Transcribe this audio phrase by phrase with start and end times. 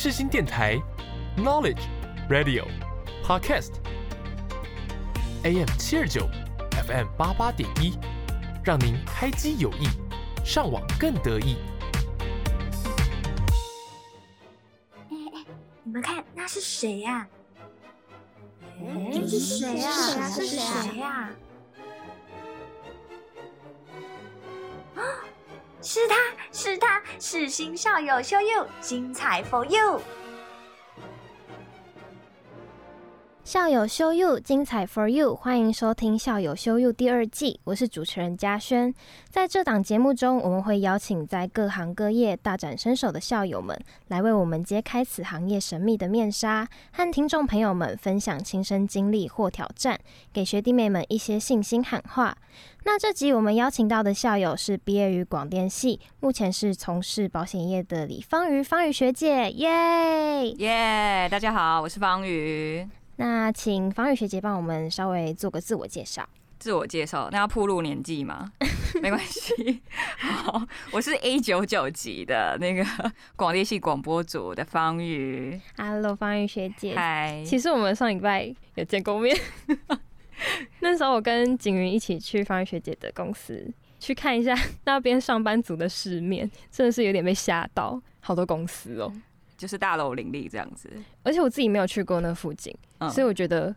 [0.00, 0.80] 世新电台
[1.36, 1.80] ，Knowledge
[2.30, 2.64] Radio
[3.24, 3.72] Podcast
[5.42, 6.28] AM 七二九
[6.86, 7.98] ，FM 八八点一，
[8.62, 9.88] 让您开机有益，
[10.44, 11.56] 上网更得意。
[15.10, 15.44] 哎哎，
[15.82, 17.26] 你们看那是谁呀？
[18.80, 19.90] 哎，是谁呀？
[20.30, 21.08] 是谁呀？
[21.08, 21.30] 啊，
[25.80, 26.16] 是他
[26.50, 30.00] 是他是新校友秀又精彩 for you。
[33.44, 38.92] 校友修又精彩 for you，欢迎收听校友修又第二季，我是主持人嘉轩。
[39.30, 49.98] 在这档节目中，我们会邀请在各行各业大展身手的校友们，来为我们揭开此行业神秘的面纱，和听众朋友们分享亲身经历或挑战，
[50.30, 52.36] 给学弟妹们一些信心喊话。
[52.90, 61.28] 那这集我们邀请到的校友是毕业于广电系，目前是从事保险业的李方瑜，方瑜学姐，耶耶！
[61.30, 62.88] 大家好，我是方瑜。
[63.16, 66.26] 那请方宇学姐帮我们稍微做个自我介绍。
[66.58, 68.50] 自我介绍，那要铺露年纪吗？
[69.02, 69.82] 没关系。
[70.16, 72.82] 好，我是 A 九九级的那个
[73.36, 75.60] 广电系广播组的方宇。
[75.76, 76.94] Hello，方宇学姐。
[76.96, 77.42] 嗨。
[77.44, 79.36] 其实我们上礼拜有见过面，
[80.80, 83.66] 那时候我跟景云一起去方宇学姐的公司
[83.98, 89.12] 去看一下 那边上班族的世面，真的是有点被吓到，好多公司哦。
[89.56, 90.88] 就是大楼林立这样子，
[91.24, 92.72] 而且我自己没有去过那附近，
[93.10, 93.74] 所以我觉得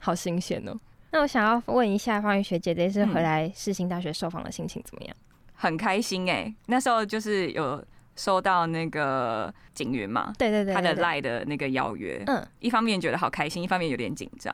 [0.00, 0.76] 好新鲜哦。
[1.12, 5.16] 那我想要问一下方玉学姐，这次回来世新大学受访的心情怎么样？
[5.54, 7.80] 很开心哎，那时候就是有
[8.16, 14.52] 收到那个景云嘛，对对对，他的赖的那个邀约，嗯，一方面觉得好开心，一方面有点紧张，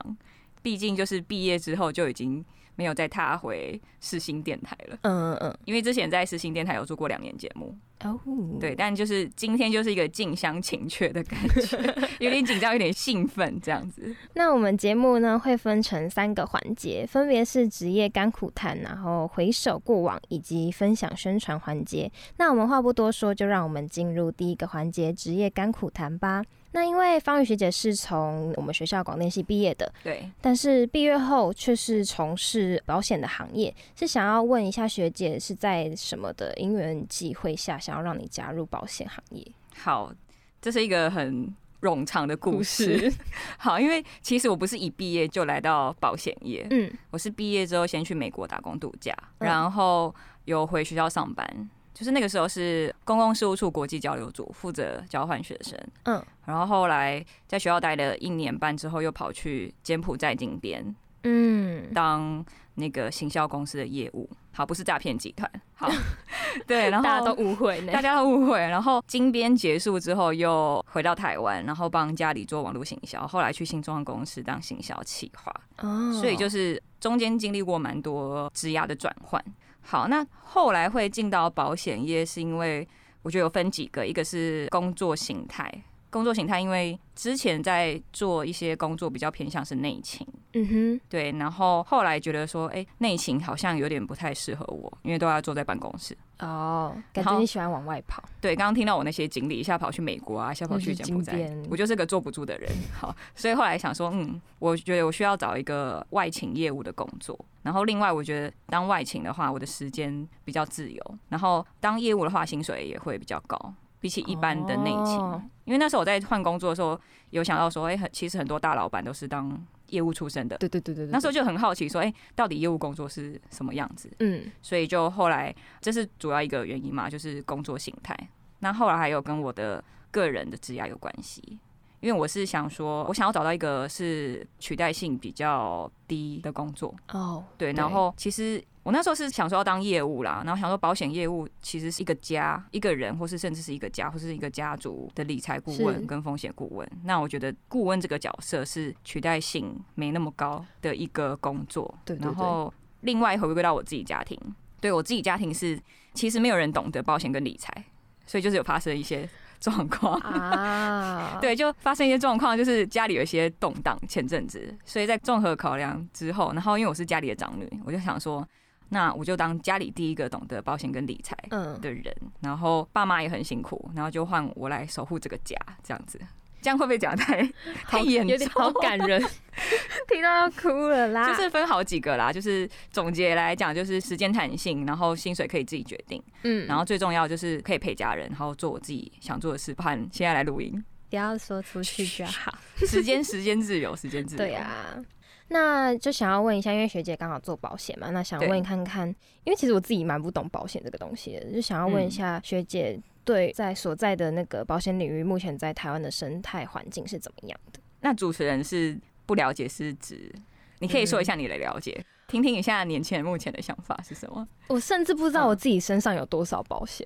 [0.66, 2.44] 毕竟就是毕业之后就已经。
[2.78, 4.98] 没有再踏回世新电台了。
[5.00, 7.74] 嗯嗯嗯，因为之前在世新电台有做过两年节目。
[8.04, 8.20] 哦，
[8.60, 14.14] 对，但就是今天就是一个近乡情怯的感觉， 有点紧张，有点兴奋这样子。
[14.34, 22.12] 那我们节目呢会分成三个环节，分别是职业甘苦谈，然后回首过往，以及分享宣传环节。
[22.36, 26.44] 那我们话不多说，就让我们进入第一个环节——职业甘苦谈吧。
[26.72, 39.46] 那因为方宇学姐是从我们学校广电系毕业的，对，但是毕业后却是从事保险的行业，是想要问一下学姐是在什么的因缘际会下，想要让你加入保险行业？
[39.74, 40.12] 好，
[40.60, 43.10] 这是一个很冗长的故事。
[43.56, 51.70] 好，因为其实我不是一毕业就来到保险业，嗯，我是毕业之后先去美国打工度假，然后又回学校上班。
[51.96, 65.90] 就是那个时候是公共事务处国际交流组负责交换学生，嗯，然后后来在学校待了一年半之后，又跑去柬埔寨金边，嗯，当那个行销公司的业务，好，不是诈骗集团，好，
[66.68, 79.42] 对，然后大家都误会，大家都误会，然后金边结束之后又回到台湾，然后帮家里做网络行销，后来去新中公司当行销企划，哦，所以就是中间经历过蛮多职涯的转换。
[79.88, 82.86] 好，那后来会进到保险业，是因为
[83.22, 85.72] 我觉得有分几个，一个是工作形态，
[86.16, 96.16] 工作形态，因为之前在做一些工作比较偏向是内勤，嗯哼，对，然后后来觉得说，哎，内勤好像有点不太适合我，因为都要坐在办公室。
[96.38, 98.24] 哦，感觉你喜欢往外跑。
[98.40, 102.70] 对，刚刚听到我那些经历，一下跑去美国啊，一下跑去柬埔寨，我就是个坐不住的人。
[102.98, 107.38] 好，所以后来想说，嗯，我觉得我需要找一个外勤业务的工作。
[107.62, 111.18] 然后另外，我觉得当外勤的话，我的时间比较自由。
[111.28, 115.20] 然后当业务的话，薪水也会比较高，比起一般的内勤。
[115.64, 119.66] 因为那时候我在换工作的时候，有想到说，哎，很其实很多大老板都是当。
[119.90, 124.10] 业务出身的，对对对对，那时候就很好奇，说，哎，到底业务工作是什么样子？
[124.18, 128.12] 嗯，所以就后来，这是主要一个原因嘛，就是工作形态。
[128.58, 131.60] 那后来还有跟我的个人的职业有关系。
[132.06, 137.72] 因为我是想说，我想要找到一个是取代性比较低的工作哦，对。
[137.72, 146.88] 然后其实我那时候是想说要当业务啦，然后想说保险业务其实是一个家、一个人，或是甚至是一个家，或是一个家族的理财顾问跟风险顾问。
[147.02, 151.92] 那我觉得顾问这个角色是取代性没那么高的一个工作。
[152.04, 152.16] 对。
[152.20, 154.38] 然后另外回归到我自己家庭，
[154.80, 155.76] 对我自己家庭是
[156.14, 157.84] 其实没有人懂得保险跟理财，
[158.28, 159.28] 所以就是有发生一些。
[159.60, 163.98] 状况啊， 对，就发生一些状况，就是家里有一些动荡。
[164.08, 168.46] 前阵子，所以在综合考量之后，然后因为我是家里的长女，我就想说，
[168.90, 171.36] 那我就当家里第一个懂得保险跟理财
[171.80, 172.14] 的人。
[172.40, 176.20] 然后爸妈也很辛苦，然后就换我来守护这个家，这样子。
[176.66, 177.48] 这样会不会讲太
[177.86, 178.48] 太严重？
[178.48, 179.22] 好感人，
[180.10, 181.32] 听到要哭了啦。
[181.32, 192.52] 就是分好几个啦，就是总结来讲，就是时间弹性，然后薪水可以自己决定，嗯，然后最重要就是可以陪家人，然后做我自己想做的事，不然现在来录音，不要说出去就好。
[192.78, 194.38] 时间时间自由，时间自由。
[194.38, 195.00] 对呀。
[195.48, 199.06] 那就想要问一下，因为学姐刚好做保险嘛，那想问看看，
[199.44, 207.80] 因为其实我自己蛮不懂保险这个东西的，就想要问一下学姐，对在所在的那个保险领域，目前在台湾的生态环境是怎么样的？
[208.00, 208.96] 那主持人是
[209.26, 210.32] 不了解是指，
[210.78, 214.46] 你可以说一下你的了解，听听一下年轻人目前的想法是什么？
[214.68, 217.04] 我甚至不知道我自己身上有多少保险，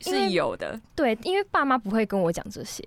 [0.00, 0.80] 是有的。
[0.94, 2.82] 对，因为爸妈不会跟我讲这些，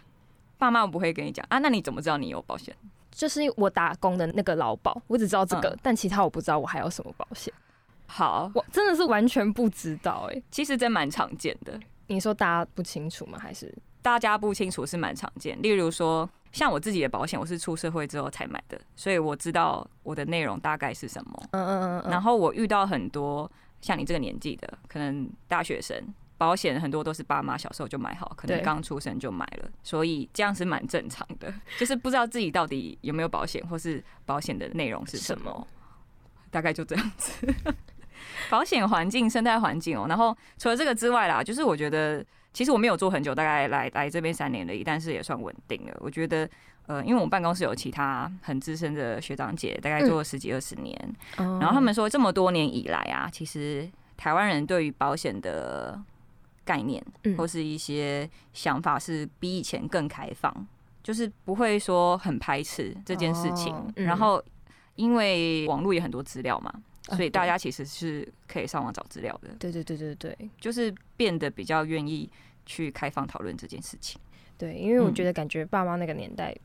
[0.58, 2.76] 爸妈不会跟你讲啊，那你怎么知道你有保险？
[3.12, 7.54] 就是我打工的那个劳保，我只知道这个，但其他我不知道我还有什么保险。
[8.08, 10.42] 好，我真的是完全不知道哎。
[10.50, 11.80] 其实真蛮常见的。
[12.08, 13.38] 你说大家不清楚吗？
[13.40, 15.60] 还是大家不清楚是蛮常见。
[15.62, 21.44] 例如说，像我自己的保险，我是出社会之后才买的，所以我知道我的内容大概是什么。
[21.52, 22.12] 嗯嗯嗯。
[22.12, 23.50] 然后我遇到很多
[23.82, 26.02] 像你这个年纪的，可能大学生。
[26.36, 31.54] 保险很多都是爸妈小时候就买好，可能刚出生就买了，所以这样是蛮正常的。
[31.80, 35.66] 就是不知道自己到底有没有保险，或是保险的内容是什么，
[36.52, 37.48] 大概就这样子。
[38.50, 42.24] 保险环境、生态环境哦，然后除了这个之外啦，就是我觉得
[42.54, 45.98] 其实我没有做很久，大概来来这边三年而已，但是也算稳定了。
[46.00, 46.50] 我觉得
[46.86, 56.00] 呃，因为我们办公室有其他很资深的学长姐，大概做了十几二十年，然后他们说这么多年以来啊，其实台湾人对于保险的
[56.66, 57.04] 概念
[57.38, 60.54] 或是一些想法是比以前更开放，
[61.02, 63.74] 就是不会说很排斥这件事情。
[63.96, 64.44] 然后
[64.96, 66.74] 因为网络也很多资料嘛，
[67.10, 69.50] 所以大家其实是可以上网找资料的。
[69.60, 72.30] 对对对对对，就是变得比较愿意
[72.66, 74.20] 去开放讨论这件事情。
[74.58, 76.56] 对，因为我觉得感觉爸妈那个年代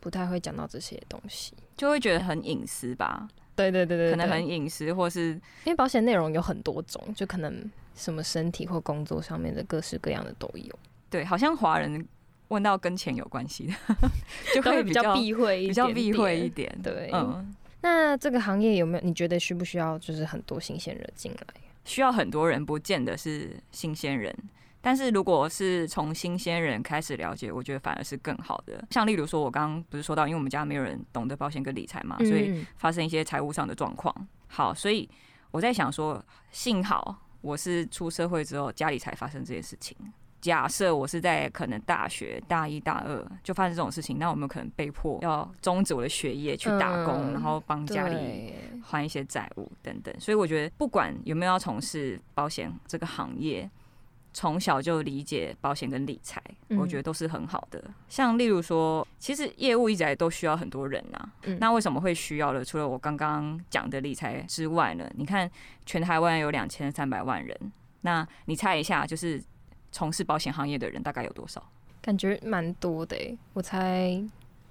[0.00, 3.28] 不太会讲到这些东西，就会觉得很隐私吧。
[3.56, 5.32] 对对对对，可能很隐私，或是
[5.64, 7.70] 因为保险内容有很多种，就可能。
[7.96, 10.76] 什么身体或工作上面的各式各样的都有，
[11.08, 12.04] 对，好像华人
[12.48, 13.74] 问到跟钱有关系的，
[14.52, 16.76] 就会比较避讳，比较避讳一点。
[16.82, 19.04] 对，嗯，那这个行业有没有？
[19.04, 21.60] 你觉得需不需要就是很多新鲜人进来？
[21.84, 24.34] 需要很多人，不见得是新鲜人，
[24.80, 28.82] 但是如果是从新鲜人开始了解，我觉得反而是更好的。
[28.90, 34.14] 像例如说，我刚刚不是说到，因为我们家没有人懂得保险跟理财嘛，所以发生一些财务上的状况。
[34.46, 35.06] 好，所以
[35.50, 37.20] 我在想说，幸好。
[37.42, 39.94] 我是出社会之后，家里才发生这件事情。
[40.44, 48.52] 假设我是在可能大学大一、大二就发生这种事情，那我们可能被迫要终止我的学业去打工，然后帮家里
[48.82, 50.14] 还一些债务等等。
[50.20, 53.70] 所以我觉得，不管有没有要从事保险这个行业。
[54.36, 57.80] 从小就理解保险跟理财，我觉得都是很好的。
[58.08, 61.30] 像例如说，其实业务一直来都需要很多人呐。
[61.60, 62.64] 那为什么会需要的？
[62.64, 65.08] 除了我刚刚讲的理财之外呢？
[65.14, 65.48] 你看，
[65.86, 67.56] 全台湾有两千三百万人，
[68.00, 69.40] 那你猜一下，就是
[69.94, 71.64] 从事保险行业的人大概有多少？
[72.02, 73.16] 感觉蛮多的，
[73.52, 74.20] 我才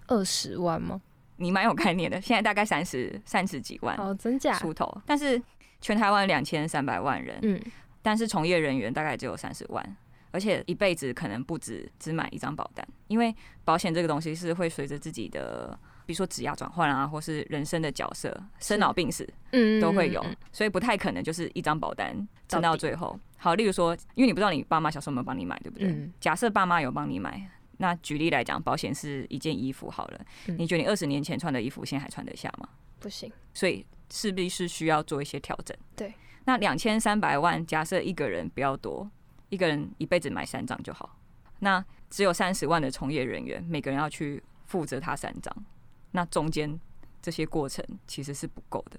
[0.08, 1.02] 二十万吗？
[1.38, 2.20] 你蛮有概念的。
[2.20, 5.02] 现在大概三十三十几万哦，真假出头。
[5.06, 5.42] 但是
[5.80, 7.60] 全台湾两千三百万人，嗯。
[8.02, 9.98] 但是从业人员大概只有三十万，
[10.32, 13.34] 而且一辈子可能不止只买一张保单，因为
[13.64, 22.16] 保险这个东西是会随着自己的，比如说职业转换啊，或是人生的角色、生老病死，嗯，都会有，所以不太可能就是一张保单
[22.48, 23.20] 撑到最后。
[23.38, 26.10] 好，例如说，因为你不知道你爸妈小时候有没有帮你买，对不对？
[26.20, 30.26] 假设爸妈有帮你买，那举例来讲，保险是一件衣服好了，
[30.58, 32.70] 你觉得你二十年前穿的衣服现在还穿得下吗？
[33.00, 35.76] 不行，所以势必是需要做一些调整。
[35.96, 36.14] 对。
[36.46, 39.10] 那两千三百万，假设一个人不要多，
[39.48, 41.18] 一个人一辈子买三张就好。
[41.60, 45.56] 那只有三十万的从业人员，每个人要去负责他三张，
[46.14, 46.80] 那中间
[47.22, 48.98] 这些过程其实是不够的。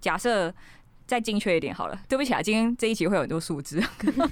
[0.00, 0.52] 假设
[1.06, 3.80] 再精确一点好了，对不起啊，今天这一集会有很多数字。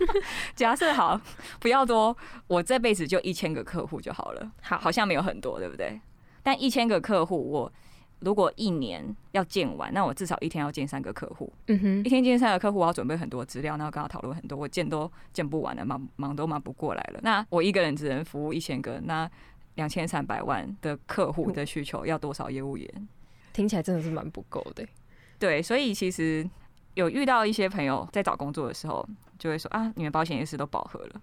[0.54, 1.21] 假设好
[1.61, 2.14] 不要多，
[2.47, 4.52] 我这辈子就一千个客户就好了。
[4.61, 6.00] 好，好像没有很多，对不对？
[6.43, 7.73] 但一千个客户我。
[8.21, 11.52] 如果一年要见完，那我至少一天要见三个客户。
[11.66, 17.21] 嗯哼，一天见三个客户，我要准备很多资料，然后跟他讨论很多，我见都见不完了，忙忙都忙不过来了。
[17.23, 19.31] 那我一个人只能服务一千个，那
[19.75, 23.09] 两千三百万的客户的需求要多少业务员？
[23.52, 24.87] 听起来真的是蛮不够的。
[25.38, 26.49] 对，所以其实
[26.95, 29.07] 有遇到一些朋友在找工作的时候，
[29.38, 31.21] 就会说啊，你们保险业是都饱和了。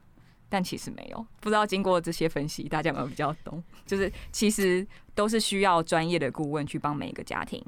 [0.50, 3.64] 但其实没有，不知道经过这些分析，大家有没有比较懂？
[3.88, 7.64] 就是其实都是需要专业的顾问去帮每一个家庭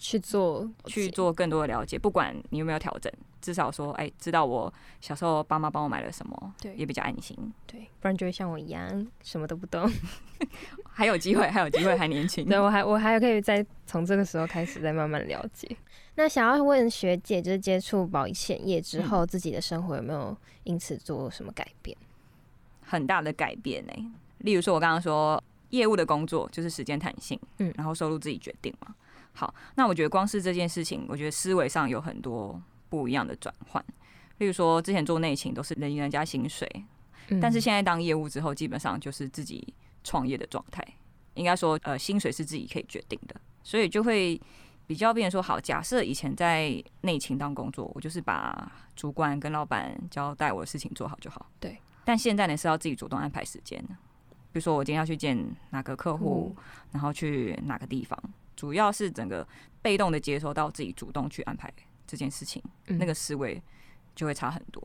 [0.00, 1.96] 去做去做更多的了解。
[1.96, 7.36] 不管你有没有调整，至少说，哎，知道我小时候爸妈帮我买了什么，对，也比较安心。
[7.66, 9.90] 对，不然就会像我一样什么都不懂。
[10.90, 12.44] 还有机会，还有机会，还年轻。
[12.44, 15.76] 对我还我还可以再从这个时候开始再慢慢了解。
[16.16, 21.96] 那想要问学姐，就是接触保险业之后，自己的生活有没有因此做什么改变？
[22.84, 23.92] 很大的改变呢。
[24.38, 28.94] 例如说，我刚刚说业务的工作就是时间弹性，嗯，然后收入自己决定嘛。
[29.34, 33.84] 好，那我觉得光是这件事情，我觉得思维上有很多不一样的转换。
[34.38, 36.68] 例如说，之前做内勤都是人人家薪水，
[37.40, 40.86] 但是现在当业务之后，基本上就是自己创业的状态。
[41.34, 44.40] 应该说，呃，薪水是自己可以决定的，所以就会
[44.86, 51.46] 比较变说，好，假设以前在内勤当工作，我就是把主管跟老板交代我的事情做好就好。
[51.60, 51.78] 对。
[52.04, 53.88] 但现在呢，是要自己主动安排时间的。
[54.50, 55.38] 比如说，我今天要去见
[55.70, 56.56] 哪个客户，
[56.90, 58.18] 然后去哪个地方，
[58.56, 59.46] 主要是整个
[59.82, 61.70] 被动的接收到自己主动去安排
[62.08, 63.62] 这件事情，那个思维
[64.16, 64.82] 就会差很多。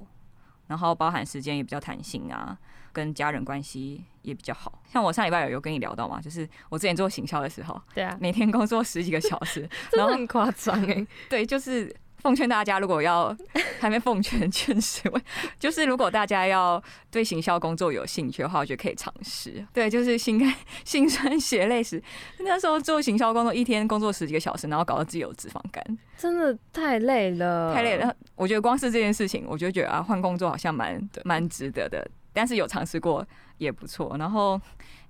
[0.68, 2.58] 然后包含时间也比较弹性啊，
[2.92, 4.82] 跟家人关系也比较好。
[4.92, 11.06] 像我上礼拜有有跟你聊到嘛，就是我之前做行销的时候，对啊，每天工作十几个小时， 真的很夸张哎。
[11.30, 13.36] 对，就是奉劝大家，如果要
[13.80, 15.22] 还没奉劝劝十位，
[15.60, 19.64] 就是如果大家要对行销工作有兴趣的话，我觉得可以尝试。
[19.74, 20.52] 对，就是心甘
[20.86, 22.02] 心 酸血泪史。
[22.40, 25.84] 那时候做行销工作，一天工作十几个小时，然后搞到自己有脂肪肝，
[26.18, 28.16] 真的太累了，太累了。
[28.36, 32.10] 我觉得光是这件事情，我就觉得啊，换工作好像蛮蛮值得的。
[32.32, 33.24] 但是有尝试过
[33.58, 34.16] 也不错。
[34.18, 34.60] 然后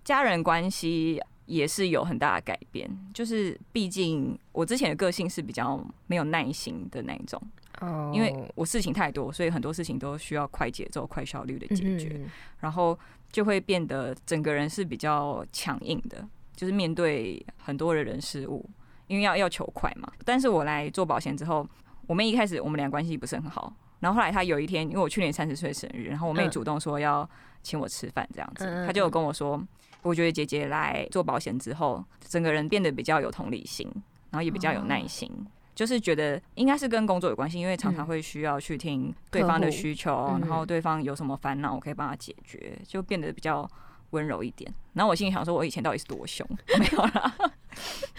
[0.04, 7.42] 家人关系也是有很大的改变，就是毕竟我之前的个性是比较没有耐心的那一种，
[7.82, 12.22] 哦，因为我事情太多，所以很多事情都需要快节奏、快效率的解决，
[12.60, 12.98] 然后
[13.32, 18.70] 就会变得整个人是比较强硬的，就是面对很多的人事物，
[19.08, 20.12] 因为要要求快嘛。
[20.24, 21.68] 但是我来做保险之后。
[22.06, 27.28] 我妹一开始我们俩关系不是很好，然后后来他有一天，因为我去年三十岁生日，然后我妹主动说要
[27.62, 29.58] 请我吃饭这样子，她就有跟我说，
[30.04, 33.90] 我觉得姐姐来做保险之后，整个人变得比较有同理心，
[34.30, 35.32] 然后也比较有耐心，
[35.74, 43.68] 就是觉得应该是跟工作有关系，因为常常会需要去听对方的需求，然后对方有什么烦恼，我可以帮他解决，就变得比较
[44.12, 44.72] 温柔一点。
[44.94, 46.48] 然后我心里想说，我以前到底是多凶？
[46.78, 47.36] 没有啦。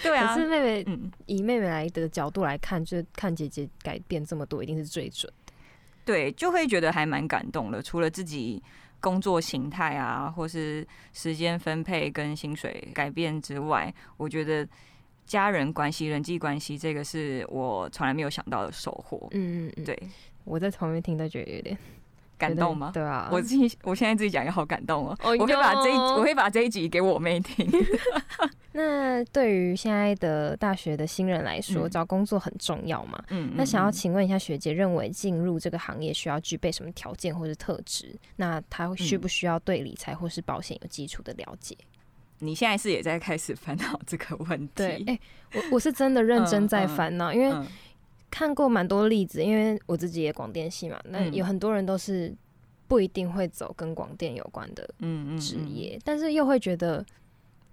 [0.02, 5.52] 对啊，可是妹妹，嗯，以妹妹来的角度来看，就是看姐姐改变这么多，一定是最准的。
[6.04, 7.80] 对，就会觉得还蛮感动的。
[7.80, 8.60] 除了自己
[9.04, 14.66] 工作形态啊，或是时间分配跟薪水改变之外，我觉得
[15.26, 19.28] 家人关系、人际关系，这个是我从来没有想到的收获。
[19.32, 19.98] 嗯嗯嗯，对，
[20.44, 21.76] 我在旁边听都觉得有点。
[22.38, 22.90] 感动吗？
[22.92, 25.18] 对啊，我自己我现在自己讲也好感动哦。
[25.38, 27.68] 我会把这一我会把这一集给我妹听。
[28.76, 33.22] 那对于现在的大学的新人来说，找工作很重要嘛？
[33.28, 33.52] 嗯。
[33.54, 38.12] 那想要请问一下学姐，认为进入这个行业需要具备什么条件或是特质？
[38.34, 41.76] 那他需不需要对理财或是保险有基础的了解？
[42.40, 44.72] 你现在是也在开始烦恼这个问题？
[44.74, 45.18] 对，哎，
[45.54, 47.66] 我 我是真的认真在烦恼，因为。
[48.34, 52.34] 看过蛮多例子，因为我自己也广电系嘛，那有很多人都是
[52.88, 54.84] 不一定会走跟广电有关的
[55.38, 57.06] 职业，但是又会觉得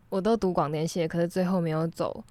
[0.10, 2.24] 我都读广电系，可是最后没有走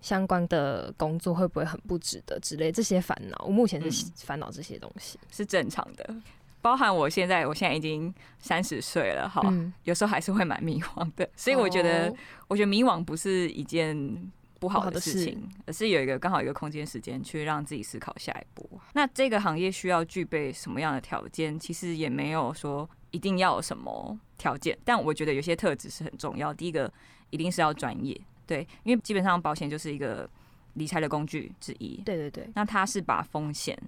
[0.00, 3.44] 相关的工作，会不会很不值得之类这些烦恼？
[3.46, 5.18] 我目前是烦恼这些东西。
[5.30, 6.16] 是正常的，
[6.62, 9.42] 包含我现在，我现在已经三十岁了，哈，
[9.84, 12.10] 有时候还是会蛮迷惘的，所以我觉得，
[12.48, 14.32] 我觉得迷惘不是一件。
[14.58, 18.80] 不好的事情，而是有一个刚好一个空间时间去让自己思考下一步。
[18.94, 21.58] 那这个行业需要具备什么样的条件？
[21.58, 26.52] 其实也没有说一定要有什么条件，但我觉得有些特质是很重要。
[26.52, 26.92] 第一个
[27.30, 30.28] 一定是要专业，对，因为基本上保险就是一个
[30.74, 32.00] 理财的工具之一。
[32.04, 33.78] 对对对，那它是把风险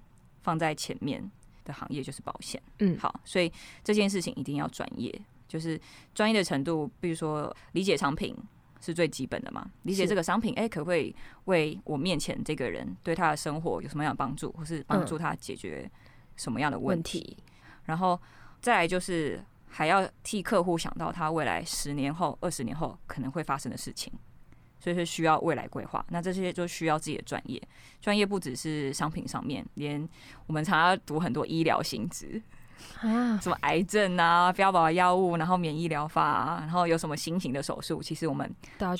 [0.42, 1.30] 放在前面
[1.64, 2.62] 的行业就是保险。
[2.80, 3.50] 嗯，好，所以
[3.82, 5.80] 这件事情一定要专业，就是
[6.14, 8.36] 专业的程度，比如说理解商品。
[8.80, 9.68] 是最基本的嘛？
[9.82, 11.14] 理解这个商品，哎，可不可以
[11.46, 15.90] 为我面前这个人对他的生活有什么样的帮助，或是帮助他解决
[16.36, 17.36] 什么样的问题？
[17.84, 18.20] 然后
[18.60, 24.12] 再来就是还要替客户想到他未来十年后、二十年后可能会发生的事情，
[24.78, 26.04] 所以是需要未来规划。
[26.10, 27.60] 那这些就需要自己的专业，
[28.00, 30.08] 专业不只是商品上面，连
[30.46, 32.40] 我们常要读很多医疗性质。
[33.00, 38.50] 啊，什么癌症啊，标靶药物，然后免疫疗法啊，然后有什么新型的手术，其实我们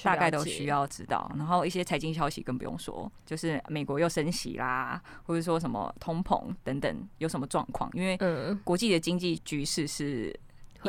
[0.03, 1.31] 大概都需要知道。
[1.37, 7.91] 然后一些财经消息更不用说，就是美国又升息啦，或者说什么通膨等等，有什么状况？
[7.93, 8.17] 因为
[8.65, 10.35] 国际的经济局势是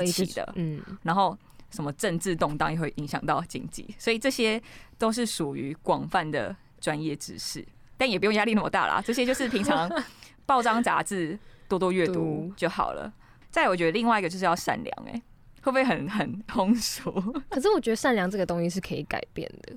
[0.01, 1.37] 一起的，嗯，然后
[1.71, 4.61] 什么政治动荡也会影响到经济，所以这些
[4.97, 7.65] 都是属于广泛的专业知识，
[7.97, 9.01] 但也不用压力那么大啦。
[9.03, 9.89] 这些就是平常
[10.45, 11.37] 报章杂志。
[11.69, 13.13] 多多阅读就好了。
[13.49, 15.13] 再，我觉得另外一个就是要善良，哎，
[15.61, 17.09] 会不会很很通俗？
[17.49, 19.73] 可是我觉得善良这个东西是可以改变的。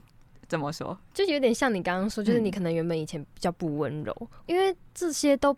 [0.49, 0.99] 怎么说？
[1.15, 4.15] 就有点像你刚刚说，就是你可能原本以前比较不温柔，
[4.47, 5.57] 因为这些都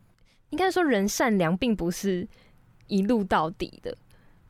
[0.51, 2.29] 应该说人善良并不是
[2.87, 3.97] 一路到底的。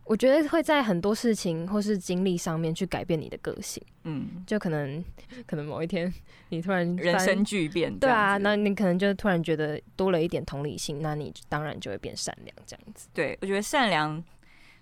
[0.04, 3.82] 我觉得会在很多事情或是经历上面去改变你的个性。
[4.04, 5.02] 嗯，就可能
[5.46, 6.12] 可能某一天
[6.50, 13.08] 你突然人生巨变，对啊，那你可能就突然觉得多了一点同理心，那你当然就会变善良这样子。
[13.14, 14.22] 对，我觉得善良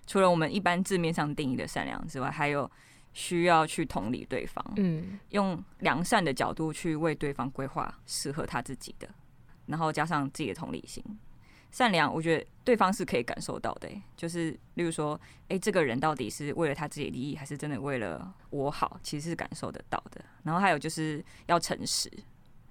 [0.05, 2.69] 除了我们一般字面上定义的善良之外，还有
[3.13, 9.07] 需要去同理对方，嗯，用良善的角度去为对方规划适合他自己的，
[9.67, 11.01] 然后加上自己的同理心。
[11.73, 20.23] 善良，我觉得对方是可以感受到的，就是例如说，哎，这个人到底是为了他自己的利益，还是真的为了我好，其实是感受得到的。
[20.43, 22.07] 然后还有就是要诚实，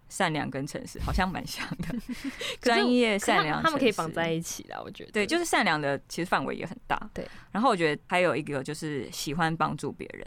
[0.08, 1.88] 善良跟诚实好像蛮像的，
[2.62, 5.10] 专业善良，他们可以绑在一起的，我觉得。
[5.10, 7.10] 对，就是善良的，其实范围也很大。
[7.12, 7.26] 对。
[7.50, 10.24] 然后我觉得还有一个就是喜欢帮助别人，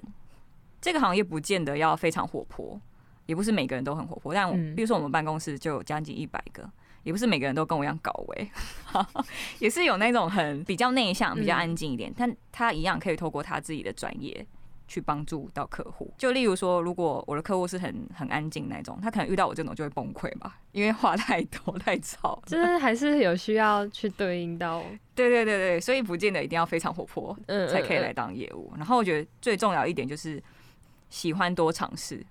[0.81, 2.77] 这个行业不见得要非常活泼，
[3.25, 6.69] 也不是每个人都很活泼，但比如说我们办公室就有将近一百个。
[7.05, 8.51] 也不是每个人都跟我一样搞维，
[9.59, 14.43] 也是有那种很比较内向、比较安静一点，但他一样可以透过他自己的专业
[14.87, 16.11] 去帮助到客户。
[16.17, 22.41] 就例如说，如果我的客户是很很安静那种，他可能遇到我这种就会崩溃吧，因为话太多太吵。
[22.47, 24.81] 就是还是有需要去对应到，
[25.13, 28.73] 对对对对，所以不见得一定要非常活泼，嗯，才可以来当业务。
[28.75, 30.41] 然后我觉得最重要一点就是
[31.11, 32.25] 喜欢多尝试，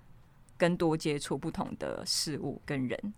[0.59, 3.15] 跟多接触不同的事物跟人。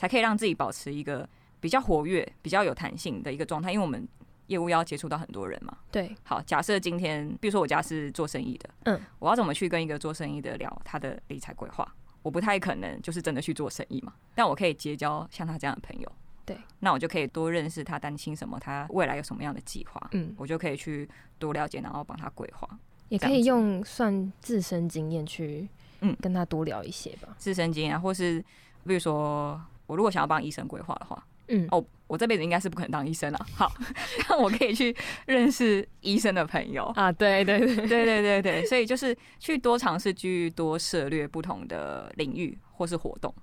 [0.00, 1.28] 才可以让自己保持一个
[1.60, 4.08] 比较活跃、比较有弹性的一个状态，因为我们
[4.46, 5.76] 业务要接触到很多人嘛。
[5.92, 11.86] 对，好，假设今天，比如说我家是做生意的，嗯，我要怎么去跟一个做生意的聊他的理财规划？
[12.22, 16.10] 我不太可能就是真的去做生意嘛，但我可以结交像他这样的朋友。
[16.46, 21.06] 对，那我就可以多认识他担心什么，他未来有什么样的计划，嗯，我就可以去
[21.38, 22.66] 多了解，然后帮他规划。
[23.10, 25.68] 也可以用算自身经验去，
[26.00, 27.28] 嗯，跟他多聊一些吧。
[27.36, 28.42] 自身经验，或是
[28.86, 29.60] 比如说。
[29.90, 33.46] 我如果想要帮医生规划的话，嗯，哦，我这辈子应该是不可能当医生了。
[33.56, 33.72] 好，
[34.30, 43.34] 那我可以去认识医生的朋友啊，对对对对对对对，所以就是去多尝试，去多涉猎不同的领域或是活动，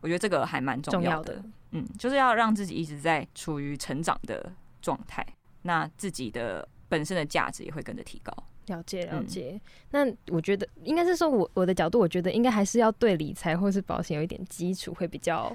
[0.00, 1.42] 我觉得这个还蛮重要的。
[1.72, 5.26] 嗯，就是要让自己一直在处于成长的状态，
[5.62, 8.32] 那自己的本身的价值也会跟着提高。
[8.66, 15.54] 了解了解，那我觉得应该是说，我我的角度，我觉得应该还是要对理财或是保险有一点基础会比较。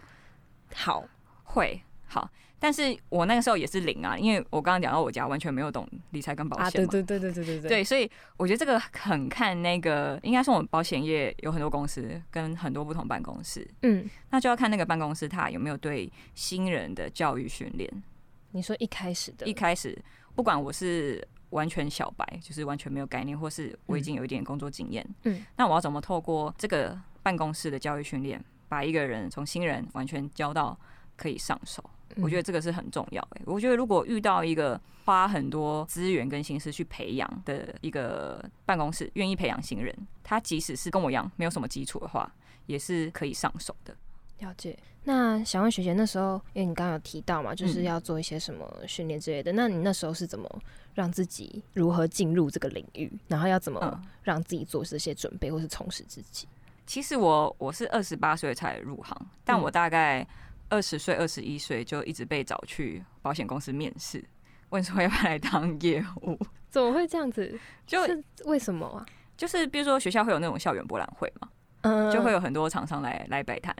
[0.76, 1.04] 好，
[1.44, 2.30] 会好，
[2.60, 17.90] 但是我那个时候也是零啊，因为我刚刚讲到我家完全没有懂理财跟保险嘛，对对对对对对对，对，所以我觉得这个很看那个，应该是我们保险业有很多公司跟很多不同办公室，嗯，那就要看那个办公室他有没有对新人的教育训练。
[18.52, 19.98] 你说一开始的，一开始
[20.36, 28.44] 不管我是完全小白，就是完全没有概念，或是我已经有一点工作经验，嗯，那我要怎么透过这个办公室的教育训练？
[28.72, 30.80] 把一个人从新人完全教到
[31.18, 31.84] 可以上手，
[32.22, 33.22] 我觉得这个是很重要。
[33.32, 42.34] 哎，我觉得如果遇到一个花很多资源跟心思去培养的一个办公室，愿意培养新人，他即使是跟我一样没有什么基础的话，
[42.66, 43.94] 也是可以上手的。
[44.40, 44.80] 了解。
[45.04, 50.48] 那想问学姐，那时候因为你刚刚有提到嘛，就是要做一些什么训练之类的，那你那时候是怎么
[50.94, 56.48] 让自己如何进入这个领域，然后要怎么让自己做这些准备，或是充实自己？
[56.86, 59.16] 其实我我是二十八岁才入行，
[59.46, 60.28] 但我大概
[60.70, 64.24] 二十岁、二十一岁就一直被找去保险公司面试，
[64.70, 66.38] 问说要不要来当业务。
[66.70, 67.58] 怎么会这样子？
[67.86, 69.06] 就是为什么啊？
[69.38, 71.50] 就是比如说学校会有那种校园博览会嘛，
[71.82, 73.74] 嗯，就会有很多厂商来来摆摊，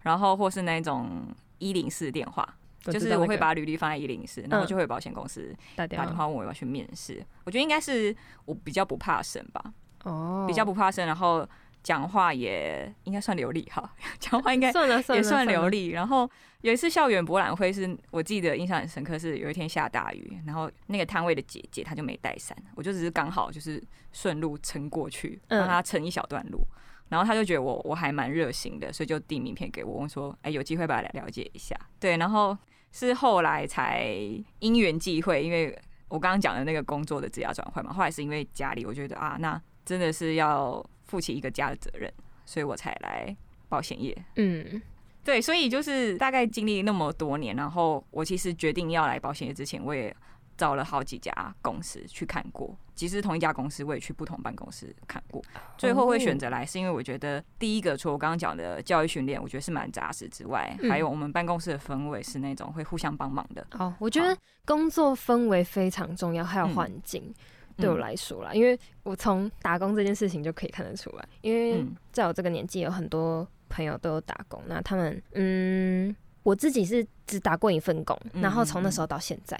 [0.00, 1.26] 然后或是那种
[1.58, 2.46] 一零四电话，
[2.82, 7.22] 就是我会把履历放在一零四，然后就会有保险公司打电话问我要去面试。
[7.44, 9.62] 我觉得应该是我比较不怕生吧，
[10.04, 11.46] 哦，比较不怕生，然后。
[11.88, 14.68] 讲话也应该算流利哈， 讲话应该
[15.16, 15.88] 也算流利。
[15.88, 26.60] 然后有一次校园博览会，是我记得印象很深刻，是有一天下大雨，然后那个摊位的姐姐她就没带伞，我就只是刚好就是顺路撑过去，帮她撑一小段路。
[27.08, 32.54] 然后她就觉得我我还蛮热心的，所以就递名片给我，问说：“哎，有机会把来了解一下。”对，然后
[32.92, 34.12] 是后来才
[34.58, 35.74] 因缘际会，因为
[36.08, 40.84] 我刚刚讲的那个工作的职业转换嘛，后来是因为家里，我觉得啊，那真的是要。
[41.08, 42.12] 负起一个家的责任，
[42.46, 43.36] 所以我才来
[43.68, 44.16] 保险业。
[44.36, 44.80] 嗯，
[45.24, 50.14] 对，所以就是大概经历那么多年，然后我其实决定要来保险业之前，我也
[50.56, 52.76] 找了好几家公司去看过。
[52.94, 55.40] 即使同一家公司，我也去不同办公室看过。
[55.76, 63.64] 最后会选择来，是因为我觉得第一个，除了我刚刚讲的教育训练，我觉得是蛮扎实之外，还有我们办公室的氛围是那种会互相帮忙的。
[63.78, 67.32] 哦，我觉得工作氛围非常重要，还有环境。
[67.78, 74.60] 对我来说啦，因为我从打工这件事情就可以看得出来，因为在我这个年纪，有很多朋友都有打工。
[74.66, 79.58] 那他们，嗯，我自己是只打过一份工，然后从那时候到现在，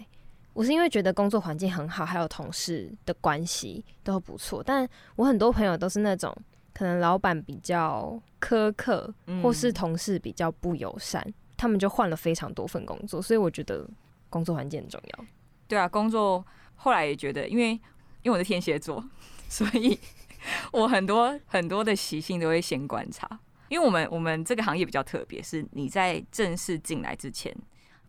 [0.52, 4.62] 我是因为觉得工作环境很好，还有同事的关系都不错。
[4.62, 6.36] 但我很多朋友都是那种
[6.74, 11.24] 可能老板比较苛刻，或是同事比较不友善，
[11.56, 13.22] 他们就换了非常多份工作。
[13.22, 13.88] 所以我觉得
[14.28, 15.24] 工作环境很重要。
[15.68, 17.78] 对啊，工作后来也觉得，因为
[18.22, 19.04] 因为我是天蝎座，
[19.48, 19.98] 所以
[20.72, 23.28] 我很多很多的习性都会先观察。
[23.68, 27.54] 因为我们我们这个行业比较特别，是你在正式进来之前，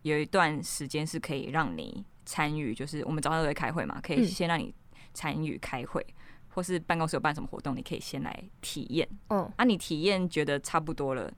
[0.02, 2.04] 有一段时间是可以让你。
[2.26, 4.72] 参与就是我们早上都会开会嘛，可以先让你
[5.12, 6.04] 参与开会，
[6.50, 9.08] 或是办公室有办什么活动，你可以先来体验。
[9.30, 11.32] 哦，啊，你体验觉得差不多了，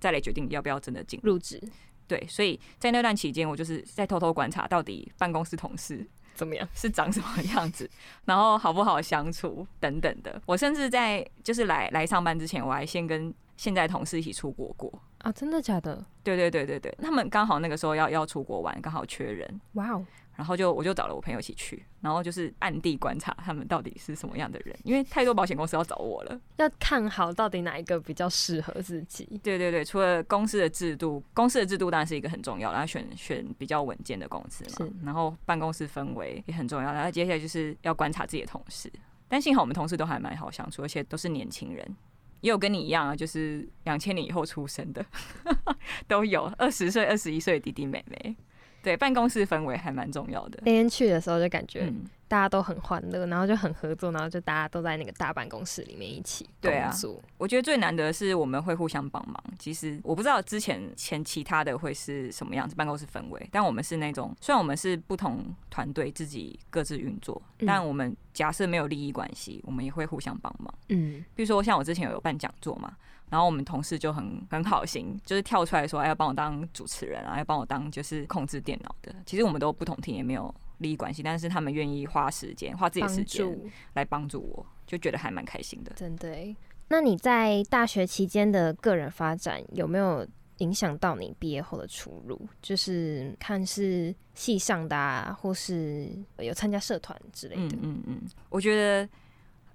[0.00, 1.62] 再来决定要不要真的进入职。
[2.08, 7.88] 对，所以在那段期间，我就是在偷偷观察到底办公室同事怎么样，是长什么样子，
[8.24, 10.40] 然后好不好相处等等的。
[10.46, 14.92] 我甚至在就是来来上班之前，我还先跟现在同事一起出国过。
[15.18, 16.04] 啊，真的假的？
[16.24, 19.60] 对对对对对，他们刚好那个时候要要出国玩，刚好缺人。
[19.74, 20.04] 哇哦！
[20.42, 29.24] 然后就我就找了我朋友一起去，然后就是暗地观察他们到底是什么样的人，因为太多保险公司要找我了，要看好到底哪一个比较适合自己。
[29.40, 34.90] 对对对，除了公司的制度，公司的制度当然是一个很重要，然后选选比较稳健的公司嘛。
[35.04, 38.92] 然后办公室氛围也很重要，然后接下来就是要观察自己的同事。
[39.28, 41.96] 但幸好我们同事都还蛮好相处，而且都是年轻人。
[42.40, 45.06] 也有跟你一样啊，就是两千年以后出生的，
[46.08, 48.36] 都有二十岁、二十一岁的弟弟妹妹。
[48.82, 50.58] 对，办公室氛围还蛮重要的。
[50.64, 51.92] 那天去的时候就感觉
[52.26, 56.92] 大家都很欢乐，然后就很合作，然后就大家都在那个大办公室里面一起对啊。
[57.38, 59.42] 我觉得最难得是我们会互相帮忙。
[59.58, 70.72] 其实我不知道之前前其他的会是什么样子办公室氛围，但我们是那种虽然我们是不同团队自己各自运作，但我们假设没有利益关系，我们也会互相帮忙。
[70.88, 72.96] 嗯，比如说像我之前有办讲座嘛。
[73.32, 79.10] 然后我们同事就很很好心，就是跳出来说，哎，要帮我当主持人啊，要帮我当就是控制电脑的。
[79.24, 83.58] 其实我们都不同听，也没有利益关系，但是他们愿意花时间，花自己的时间
[83.94, 85.94] 来帮助我，就觉得还蛮开心的。
[85.96, 86.54] 真的？
[86.88, 92.38] 那你在大学期间的个人发展有没有影响到你毕业后的出路？
[92.60, 97.78] 就是看是系上的，啊，或是有参加社团之类的。
[97.80, 99.08] 嗯嗯，我觉得。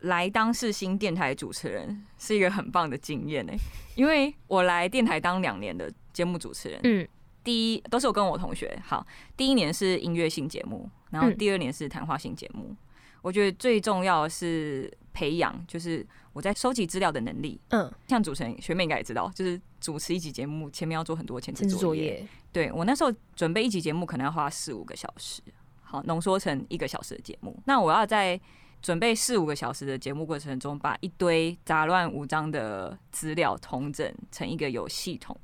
[0.02, 3.54] 来当世新电台主持人是一个很棒的经验呢，
[3.96, 7.08] 因为我来电台当两年的节目主持人，嗯，
[7.44, 9.06] 第一都是我跟我同学，好，
[9.36, 12.76] 第一年是音乐性节目，然后第二年是谈话性节目。
[13.24, 25.42] 我觉得最重要的是培养，就是我在收集资料的能力，嗯，像主持人学妹应该也知道，就是主持一集节目前面要做很多前置作业，对我那时候准备一集节目可能要花四五个小时，
[25.82, 28.40] 好浓缩成一个小时的节目，那我要在。
[28.82, 35.36] 准备四五个小时的节目过程中，把一堆杂乱无章的资料统整成一个有系统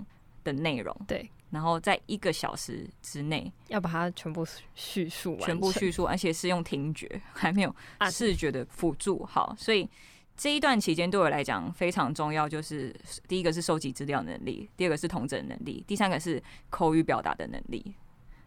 [0.44, 0.96] 的内容。
[1.08, 7.76] 对，然后在一个小时之内要把它全部叙述完，全部叙述，而且是用听觉， 还没有
[8.10, 9.26] 视觉的辅助。
[9.26, 9.90] 好，所以
[10.38, 12.96] 这一段期间对我来讲非常重要，就是
[13.28, 17.94] 第一个是收集资料能力，第二个是统整能力，第三个是口语表达的能力，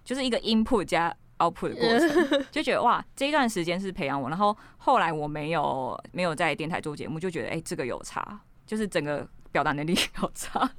[0.05, 1.15] 就是一个 input 加。
[1.39, 4.29] Output 的过程，就觉得哇，这一段时间是培养我。
[4.29, 10.71] 然后后来我没有没有在电台做节目，就觉得哎，这个有差，就是整个表达能力 有差，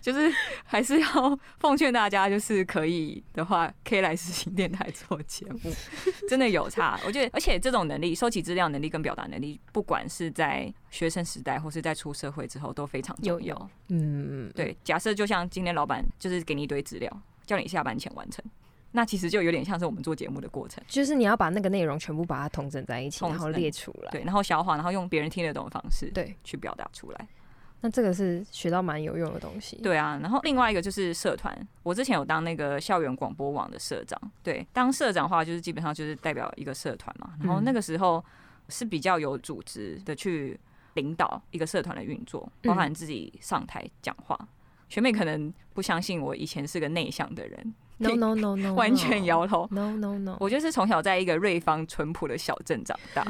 [0.00, 0.32] 就是
[0.64, 5.72] 还是要奉劝大家，就是可以的话，可以来实行电台做节目，
[6.28, 6.98] 真的有差。
[7.06, 13.70] 我觉得，而且这种能力，收集资料能力跟表达能力，不管是在学生时代或是在出社会之后，都非常重要。
[13.88, 14.76] 嗯，对。
[14.82, 18.44] 假设就像今天老板就是给你一堆资料，叫你下班前完成。
[18.92, 27.28] 那其实就有点像是我们做节目的过程，就是你要把那个内容全部把它统整在一起，然后列出来，对，然后消化，然后用别人听得懂的方式，对，去表达出来。
[27.82, 29.76] 那这个是学到蛮有用的东西。
[29.76, 38.22] 对啊，然后另外一个就是社团，我之前有当那个校园广播网的社长，对，当社长的话就是基本上就是代表一个社团嘛，然后那个时候
[38.68, 40.60] 是比较有组织的去
[40.94, 44.38] 领导一个社团的运作，包含自己上台讲话。
[44.90, 47.74] 学妹可能不相信我以前是个内向的人。
[48.00, 49.68] No no no no，完全摇头。
[49.70, 53.22] No no no，我就是从小在一个瑞芳淳朴的小镇长大，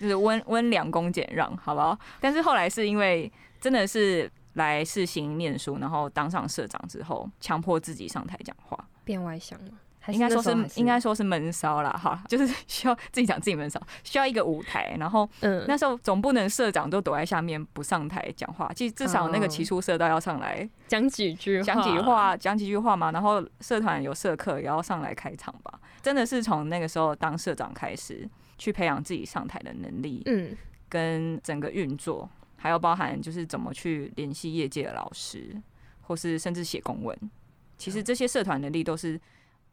[0.00, 1.98] 就是温温良恭俭让，好不好？
[2.18, 9.70] 但是后来是因为真的是来试行念书，然后当上社长之后，强迫自己上台讲话，变外向了。
[10.08, 14.96] 应该说是应该说是闷骚啦，哈，就是需要自己讲自己闷骚，需要一个舞台。
[14.98, 23.10] 然后，嗯，那时候总不能社长都躲在下面不上台讲话，其实至少那个起初社都要上来 讲几句，讲几句话，讲几句话嘛。
[23.10, 25.80] 然后社团有社课也要上来开场吧。
[26.02, 30.56] 真的是从那个时候当社长开始，去培养自己上台的能力，嗯，
[30.88, 35.60] 跟整个运作，还有包含就是怎么去联系业界的老师，
[36.02, 37.18] 或是甚至写公文。
[37.76, 39.20] 其实这些社团能力都是。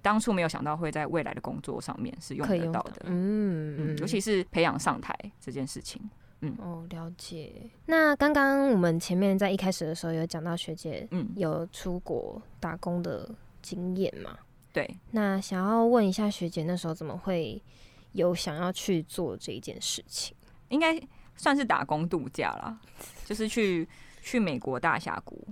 [0.03, 6.01] 当初没有想到会在未来的工作上面是用得到的，嗯嗯，尤其是培养上台这件事情，
[6.41, 7.71] 嗯哦，了解。
[7.85, 14.37] 那刚刚我们前面在一开始的时候有讲到学姐，嗯，有出国打工的经验嘛？
[14.73, 14.85] 对。
[15.11, 17.63] 那想要问一下学姐，那时候怎么会
[18.11, 20.35] 有想要去做这一件事情？
[20.67, 21.01] 应该
[21.37, 22.77] 算是打工度假啦，
[23.23, 23.87] 就是去
[24.21, 25.47] 去美国大峡谷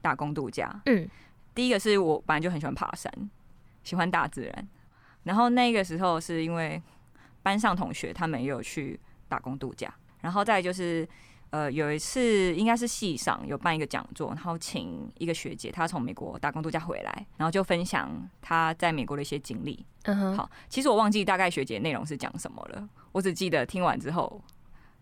[0.00, 0.82] 打工度假。
[0.86, 1.08] 嗯，
[1.54, 3.30] 第一个是我本来就很喜欢爬山。
[3.82, 4.68] 喜欢大自然，
[5.24, 6.80] 然后那个时候是因为
[7.42, 11.08] 班上同学他们也有去打工度假，然后再就是
[11.50, 19.84] 呃有一次应该是系上有办一个讲座，然后请一个学姐她从美国打工度假回来，然后就分享她在美国的一些经历。
[20.04, 24.42] 嗯哼，好，其实我忘记大概学姐内容是讲什么了，我只记得听完之后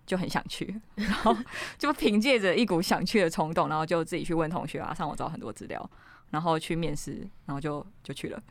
[0.04, 1.36] 就很想去， 然后
[1.78, 5.90] 就凭借着一股想去的冲动，然后就自己去问同学啊，上网找很多资料，
[6.30, 8.42] 然后去面试，然后就就去了。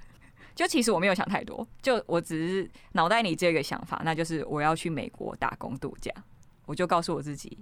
[0.60, 6.12] 就其实我没有想太多，就我只是脑袋里这个想法，那就是我要去美国打工度假，
[6.66, 7.58] 我就告诉我自己，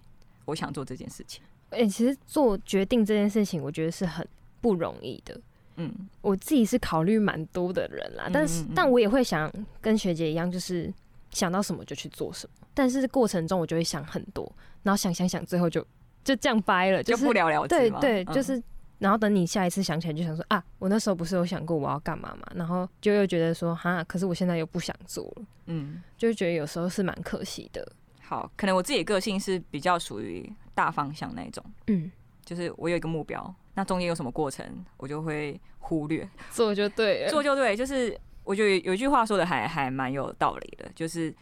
[0.45, 1.43] 我想做这件事情。
[1.69, 4.27] 哎，其实做决定这件事情，我觉得是很
[4.62, 5.39] 不容易的。
[5.75, 9.47] 嗯，我自己是考虑蛮多的人啦，但是但我也会想
[9.79, 10.91] 跟学姐一样，就是
[11.29, 12.67] 想到什么就去做什么。
[12.73, 15.86] 但是过程中我就会想很多，然后想想想，最后就
[16.23, 17.75] 就这样掰了，就不了了之。
[17.75, 18.60] 对对，就是。
[18.99, 22.47] 然后等你下一次想起来，就想说啊，我那时候不是有想过我要干嘛嘛？
[22.55, 27.88] 然后就又觉得说哈，可是我现在又不想做了，嗯，就觉得有时候是蛮可惜的。
[28.21, 32.12] 好，可能我自己个性是比较属于大方向那种，嗯，
[32.43, 34.65] 就是我有一个目标，那中间有什么过程，
[34.97, 37.75] 我就会忽略，做就对，做就对。
[37.75, 41.33] 就是我觉得有一句话说的还还蛮有道理的，就是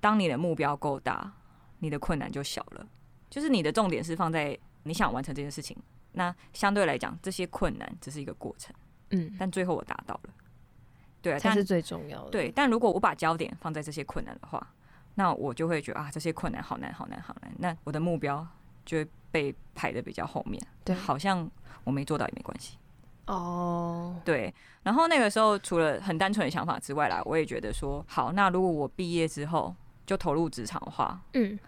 [0.00, 1.32] 当你的目标够大，
[1.78, 2.86] 你的困难就小了。
[3.30, 5.76] 就是你的重点是放在你想完成这件事情。
[6.16, 8.74] 那相对来讲，这些困难只是一个过程，
[9.10, 10.30] 嗯，但最后我达到了，
[11.20, 12.30] 对，但是最重要的。
[12.30, 14.66] 对，但如果我把焦点放在这些困难的话，
[15.14, 17.52] 那我就会觉得啊，这些困难好难，好难，好难。
[17.58, 18.46] 那我的目标
[18.86, 21.46] 就会被排的比较后面，对，好像
[21.84, 22.78] 我没做到也没关系。
[23.26, 24.54] 哦，对。
[24.82, 29.76] 然后那个时候，除了很单纯的想法之外啦，我也觉得说，好，那如果我毕业之后
[30.06, 31.58] 就投入职场的话，嗯。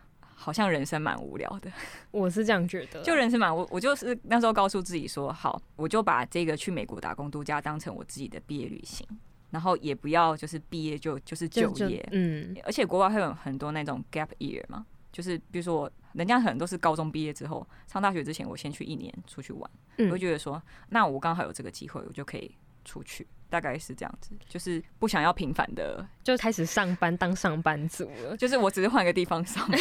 [0.41, 1.69] 好像人生蛮无聊的，
[2.13, 3.03] 我是这样觉得。
[3.03, 9.05] 就人生蛮我我就是那时候告诉自己说，好，我就把这个去美国打工度假当成我自己的毕业旅行，
[9.51, 12.57] 然后也不要就是毕业就就是就业，嗯。
[12.65, 23.27] 而且国外会有很多那种 gap year 嘛，就是比如说我人家可能都是高中毕业之后上大学之前，我先去一年出去玩，我就觉得说，那我刚好有这个机会，我就可以出去。
[23.49, 28.37] 大概是这样子，就是不想要平凡的，就开始上班当上班族了。
[28.37, 29.79] 就是我只是换个地方上班，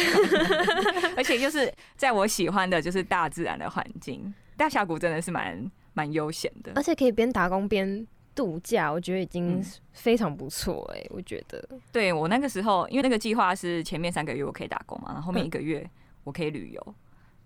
[1.16, 4.32] 而且就是在我喜欢的，就是大自然的环境。
[4.56, 11.06] 大峡谷真的是蛮蛮悠闲的，而且可以边打工边度假，我觉得已经非常不错哎。
[11.10, 15.88] 我觉得，对我那个时候，因为那个计划是前面三个月我可以打工嘛，然后后面一个月
[16.24, 16.94] 我可以旅游，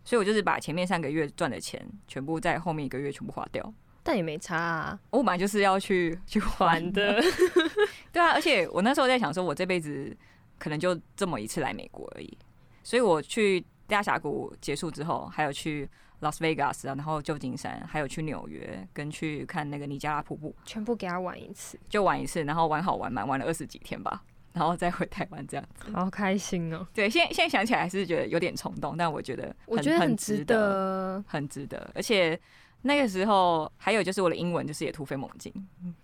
[0.04, 3.74] 所以我就是把前面三个月赚的钱全部在后面一个月全部花掉。
[4.04, 7.22] 但也没差啊，我本来就是要去去玩的，
[8.12, 10.14] 对啊，而且我那时候在想说，我这辈子
[10.58, 12.36] 可能就这么一次来美国而已，
[12.82, 15.88] 所以我去大峡谷结束之后，还有去
[16.20, 26.84] Las Vegas 啊，然后旧金山，还有去纽约，跟去看那个尼加拉瀑布，全部给他玩一次，就玩一次，然后玩好玩满，玩了二十几天吧，然后再回台湾这样子，好开心哦。
[26.92, 32.36] 对，现在现在想起来还是觉得有点冲动，但我觉得我觉得很值得，很值得，而且。
[32.82, 35.52] 那个时候还有就是我的英文就是也突飞猛进，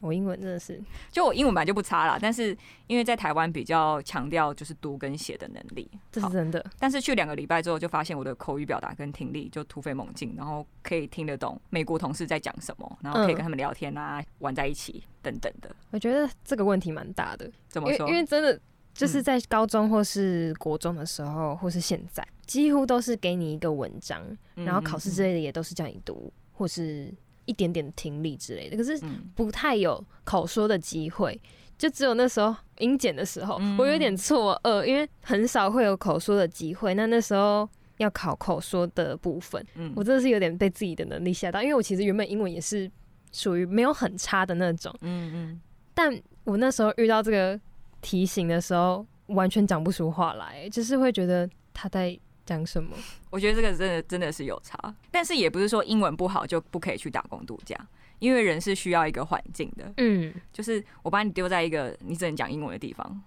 [0.00, 6.64] 我英文真的是，就我英文本来就不差啦，但是因为在台湾比较强调就是读跟写的能力，这是真的。
[6.78, 15.74] 但是去两个礼拜之后就发现我的口语表达跟听力就突飞猛进，然后可以听得懂美国同事在讲什么，然后可以跟他们聊天啊，玩在一起等等的。
[15.90, 18.08] 我觉得这个问题蛮大的，怎么说？
[18.08, 18.58] 因为真的
[18.94, 24.22] 就是在高中或是国中的时候，或是现在，几乎都是给你一个文章，
[24.54, 26.32] 然后考试之类的也都是叫你读。
[26.58, 29.00] 或是一点点听力之类的，可是
[29.36, 31.40] 不太有口说的机会，
[31.78, 36.94] 就只有那时候英检的时候，我有点错愕，因为很少会有口说的机会。
[36.94, 37.66] 那那时候
[37.98, 42.90] 要考口说的部分，我真的是有点被自己的能力吓到，因为我其实原本英文也是
[43.30, 45.60] 属于没有很差的那种，嗯嗯，
[45.94, 47.58] 但我那时候遇到这个
[48.00, 52.18] 题型的时候，完全讲不出话来，就是会觉得他在。
[52.48, 52.96] 讲什么？
[53.28, 57.76] 我觉得这个真的真的是有差，但是也不是说英文不好就不可以去打工度假，
[58.18, 59.92] 因为人是需要一个环境的。
[59.98, 63.22] 嗯，就是我把你丢在一个你只能讲英文的地方，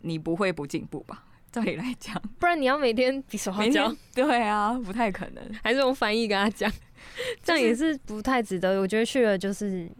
[0.00, 1.24] 你不会不进步吧？
[1.52, 5.44] 照理来讲，不然你要每天比手画脚，对啊，不太可能。
[5.62, 6.70] 还是用翻译跟他讲，
[7.42, 8.80] 这样也是不太值得。
[8.80, 9.90] 我觉得去了就是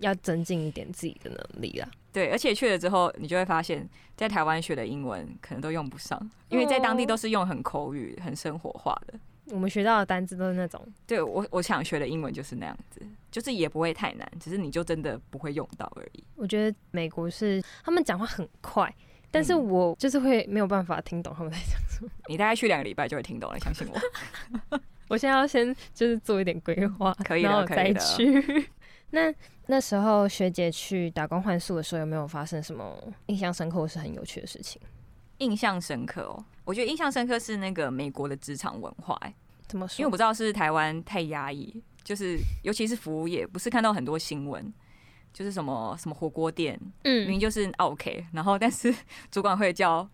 [0.00, 1.88] 要增进一点自己的能力啦。
[2.12, 9.18] 对，而且去了之后，你就会发现，在台湾学的英文可能都用不上，因为在当地都是用很口语、很生活化的。
[9.50, 16.24] 我们学到的单字都是那种，对我我想学的英文就是那样子，就是也不会太难，只是你就真的不会用到而已。
[16.34, 18.92] 我觉得美国是他们讲话很快，
[19.30, 22.10] 但是我就是会没有办法听懂他们在讲什么。
[22.26, 24.80] 你大概去两个礼拜就会听懂了，相信我。
[25.08, 28.68] 我现在要先就是做一点规划，可以然后再去。
[29.10, 29.32] 那
[29.66, 34.80] 那时候学姐去打工换宿的时候，有没有发生什么印象深刻或是很有趣的事情？
[35.38, 39.34] 印象深刻哦，我觉得印象深刻是那个美国的职场文化，哎，
[39.66, 40.00] 怎么说？
[40.00, 44.72] 因为我不知道是台湾太压抑，就是尤其是服务业，不是看到很多新闻，
[45.32, 48.94] 就是什么什么火锅店，嗯，明明就是 OK，然后但是
[49.30, 50.08] 主管会叫。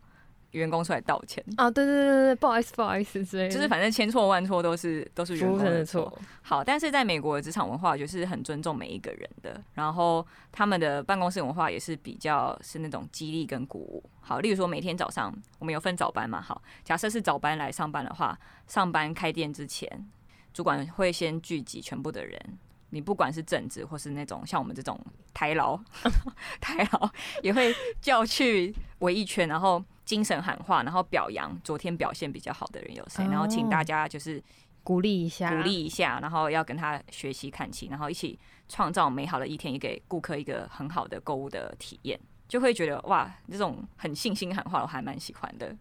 [0.54, 1.70] 员工出来道歉啊！
[1.70, 6.12] 对对对对不好意思，不好意思之类，就是反正千错万错都是都是员工的错。
[6.42, 14.02] 好，但是在美国的职场文化就是很尊重每一个人的，然后他们的办公室文化也是比较是那种激励跟鼓舞。
[14.20, 16.40] 好，例如说每天早上我们有分早班嘛？
[16.40, 20.06] 好，假设是早班来上班的话，上班开店之前，
[20.52, 22.58] 主管会先聚集全部的人。
[22.94, 24.98] 你不管是正职或是那种像我们这种
[25.34, 25.76] 台劳，
[26.62, 27.10] 台劳
[27.42, 34.40] 也会叫去围一圈，然后精神喊话，然后表扬昨天表现比较好的人有谁，然后请大家就是
[34.84, 45.76] 鼓励一下，鼓励一下，然后要跟他学习看齐，然后一起创造美好的一天，也给顾客一个很好的购物的体验，就会觉得哇，这种很信心喊话，我还蛮喜欢的，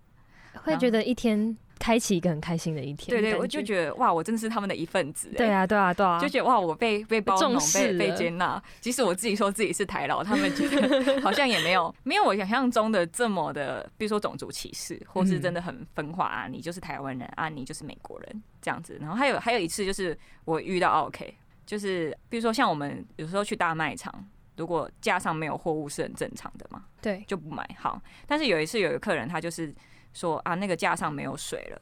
[0.63, 1.55] 会觉得一天。
[1.79, 8.61] 开启一个很开心的一天，对对，我就觉得哇，我真的是他们的一份子，对啊对啊对啊，就觉得哇，我被被包容、被被接纳。
[8.79, 18.97] 即使我自己说自己是台老，他们觉得 好像也没有没有我想象中的这么的，比如说种族歧视，或是真的很分化啊，你就是台湾人啊，你就是美国人这样子。
[19.01, 21.33] 然后还有还有一次就是我遇到 OK，
[21.65, 24.13] 就是比如说像我们有时候去大卖场，
[24.55, 27.67] 如果架上没有货物是很正常的嘛，对，就不买。
[27.77, 29.73] 好，但是有一次有一个客人他就是。
[30.13, 31.81] 说啊，那个架上没有水了。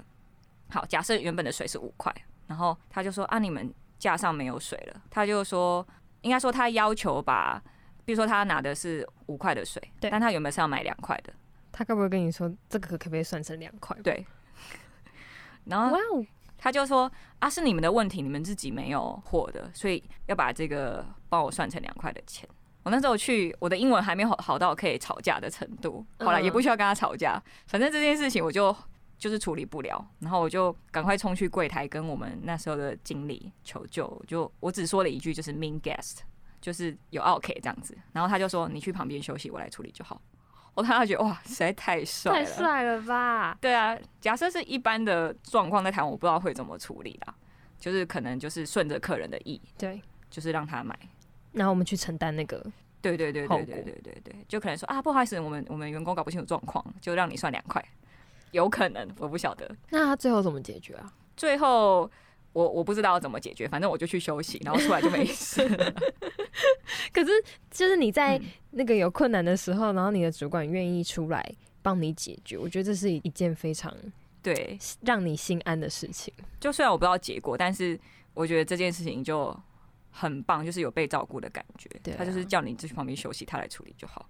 [0.69, 2.13] 好，假设原本的水是五块，
[2.47, 5.01] 然后他就说啊，你们架上没有水了。
[5.09, 5.85] 他就说，
[6.21, 7.61] 应该说他要求把，
[8.05, 11.33] 比如说他拿的是五块的水，但他原本是要买两块的。
[11.71, 13.95] 他该不会跟你说这个可不可以算成两块？
[14.01, 14.25] 对。
[15.65, 15.97] 然后
[16.57, 22.47] 他就说啊，是你们的问题，你们自己没有货的，所以要把这个帮我算成两块的钱。
[22.83, 28.75] 我那时候去，我的英文还没好好到可以吵架的程度，后来也不需要跟他吵架，反正这件事情我就
[29.17, 36.19] 就是处理不了，然后我就赶快冲去柜台跟我们那时候的经理求救，就我只说了一句就是 mean guest，
[36.59, 40.19] 就是有 OK 这样子，然后他就说你去旁边休息，我来处理就好。
[40.73, 43.57] 我看他觉得哇，实在太帅，太帅了吧？
[43.59, 47.35] 对啊，假设是一般的状况在谈，我不知道会怎么处理啦，
[47.77, 50.97] 就是可能就是顺着客人的意，对，就是让他买。
[51.53, 52.57] 然后我们去承担那个，
[53.01, 57.83] 对对对对对对对对，就可能说啊，不好意思，我们我们员工搞不清楚状况，就让你算两块，
[58.51, 59.69] 有可能我不晓得。
[59.89, 61.11] 那他最后怎么解决啊？
[61.35, 62.09] 最后
[62.53, 65.67] 我我不知道怎么解决，反正我就去休息，然后出来就没事。
[67.11, 67.31] 可是
[67.69, 68.39] 就是你在
[68.71, 71.43] 那个有困难的时候，然后你的主管愿意出来
[71.81, 73.93] 帮你解决，我觉得这是一件非常
[74.41, 76.33] 对让你心安的事情。
[76.59, 77.99] 就虽然我不知道结果，但是
[78.33, 79.53] 我觉得这件事情就。
[80.11, 81.89] 很棒，就是有被照顾的感觉。
[82.17, 84.29] 他就是叫你去旁边休息，他来处理就好。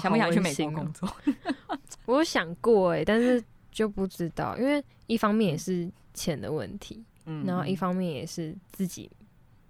[0.00, 1.08] 想不想去美国工作？
[2.06, 9.10] 我有想过哎，但是就不知道，因为一方面也是钱的问题，嗯，然后一方面也是自己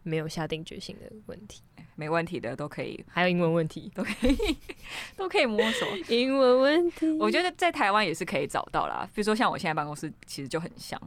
[0.02, 1.62] 没有下定决心的问题。
[1.94, 4.36] 没问题的都可以，还有英文问题都可以，
[5.14, 5.86] 都可以摸索。
[6.08, 9.06] 英文问题，我觉得在台湾也是可以找到啦。
[9.14, 10.98] 比如说像我现在办公室，其实就很像。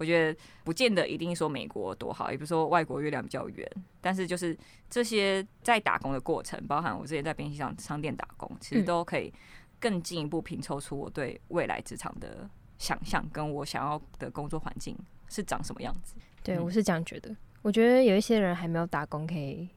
[0.00, 4.56] 我觉得不见得一定说美国多好，也不是说外国月亮比较圆，但是就是
[4.88, 9.30] 这些在打工的过程，包含我之前在便利商商店打工，其实都可以
[9.78, 14.96] 更进一步拼凑出我对未来职场的想象，跟我想要的工作环境
[15.28, 16.14] 是长什么样子。
[16.42, 17.36] 对我是这样觉得。
[17.60, 19.68] 我觉得有一些人还没有打工，可以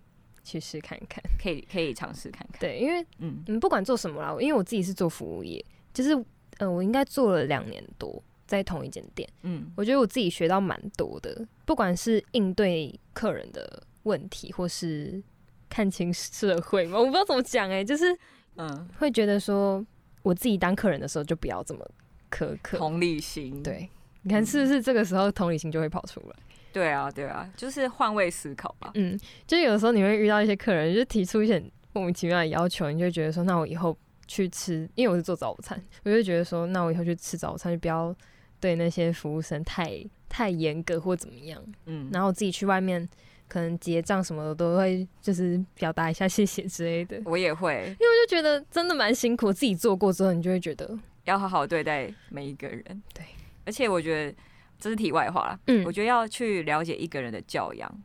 [0.41, 2.61] 去试看看，可以可以尝试看看。
[2.61, 5.61] 对，因为嗯，你不管做什么啦，因为我自己是做服务业，
[5.93, 6.11] 就是
[6.59, 8.23] 呃，我应该做了两年多。
[8.57, 15.21] 在同一间店，嗯，我觉得我自己学到蛮多的，不管是应对客人的问题，或是
[15.69, 18.15] 看清社会嘛，我不知道怎么讲哎，就是
[18.57, 19.83] 嗯，会觉得说
[20.21, 21.83] 我自己当客人的时候就不要这么
[22.29, 23.89] 苛刻，同理心，对，
[24.21, 26.35] 你看是不是这个时候同理心就会跑出来？
[26.71, 28.91] 对啊，对啊，就是换位思考吧。
[28.93, 33.97] 嗯，就有时候你会遇到一些客人，就提出一些莫名其妙的要求，你就觉得说，那我以后
[34.27, 38.15] 去吃，因为我是做早餐，我就觉得说，那我以后去吃早餐就不要。
[38.63, 43.05] 对那些服务生太太严格或怎么样，嗯，然后我自己去外面
[43.49, 47.21] 可能结账什么的都会就是表达一下谢谢之类的。
[47.25, 53.03] 我也会，因为我就觉得真的蛮辛苦，自己做过之后，你就会觉得要好好对待每一个人。
[53.13, 53.25] 对，
[53.65, 54.37] 而且我觉得
[54.79, 55.59] 这是题外话了。
[55.67, 58.03] 嗯，我觉得要去了解一个人的教养，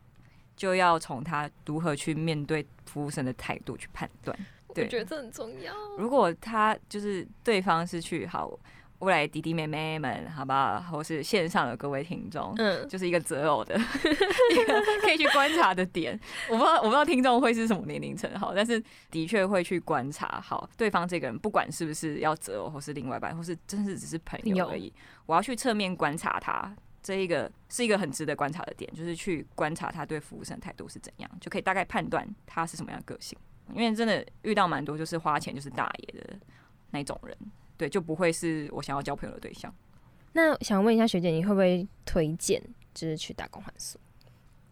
[0.57, 4.37] 就要从他如何去面对服务生的态度去判断。
[4.67, 5.73] 我觉得这很重要。
[5.97, 8.59] 如果他就是对方是去好。
[8.99, 10.79] 未来弟弟妹妹们，好不好？
[10.91, 13.75] 或是线上的各位听众，嗯，就是一个择偶的
[14.51, 16.19] 一个可以去观察的点。
[16.49, 24.91] 我不知道，我不知道听众会是什么年龄层，好，但是的确会去观察好对方这个人，不管是不是要择偶，或是另外一半，或是真是只是朋友而已。
[25.25, 33.37] 我要去侧面观察他，这一个是一个很值得观察的点，就是去观察他对服务生态度是怎样，就可以大概判断他是什么样的个性。
[33.73, 36.37] 因为真的遇到蛮多，就是花钱就是大爷的
[36.91, 37.37] 那种人。
[37.79, 39.73] 对，就不会是我想要交朋友的对象。
[40.33, 42.61] 那想问一下学姐，你会不会推荐
[42.93, 43.97] 就是去打工换宿？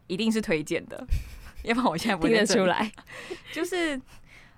[0.08, 1.08] 一定是推荐的，
[1.64, 2.92] 要不然我现在不听得出来。
[3.54, 4.00] 就是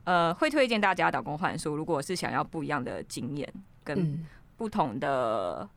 [0.04, 1.76] 呃，会推荐大家打工换宿。
[1.76, 3.48] 如果是想要不一样的经验
[3.84, 4.26] 跟
[4.58, 5.70] 不同的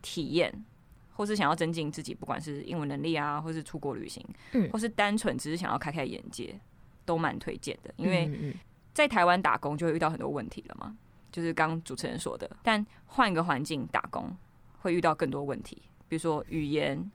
[0.00, 0.64] 体验，
[1.12, 6.58] 或是想要增进自己，不管是英文能力啊，或是出国旅行，嗯，或是单纯只是想要开开眼界，
[7.04, 7.92] 都蛮推荐的。
[7.98, 8.56] 因为
[8.94, 10.96] 在台湾打工就会遇到很多问题了嘛。
[11.36, 14.34] 就是刚主持人说的，但换一个环境打工
[14.80, 17.10] 会遇到更多问题，比如说语言，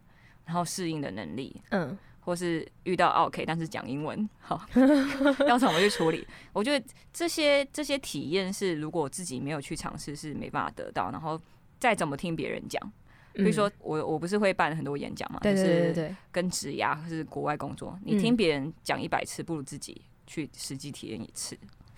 [0.46, 4.64] 然后适应的能力，嗯，或是遇到 OK，但是讲英文，好，
[5.48, 6.24] 要怎么去处理？
[6.54, 11.42] 我觉得这些这些体验是如果自己没有去尝试是没办法得到，然后
[11.80, 12.80] 再怎么听别人讲，
[13.34, 21.58] 比如说我我不是会办很多演讲嘛，对对对，跟职涯或是国外工作，你听别人讲一百次，不如自己去实际体验一次，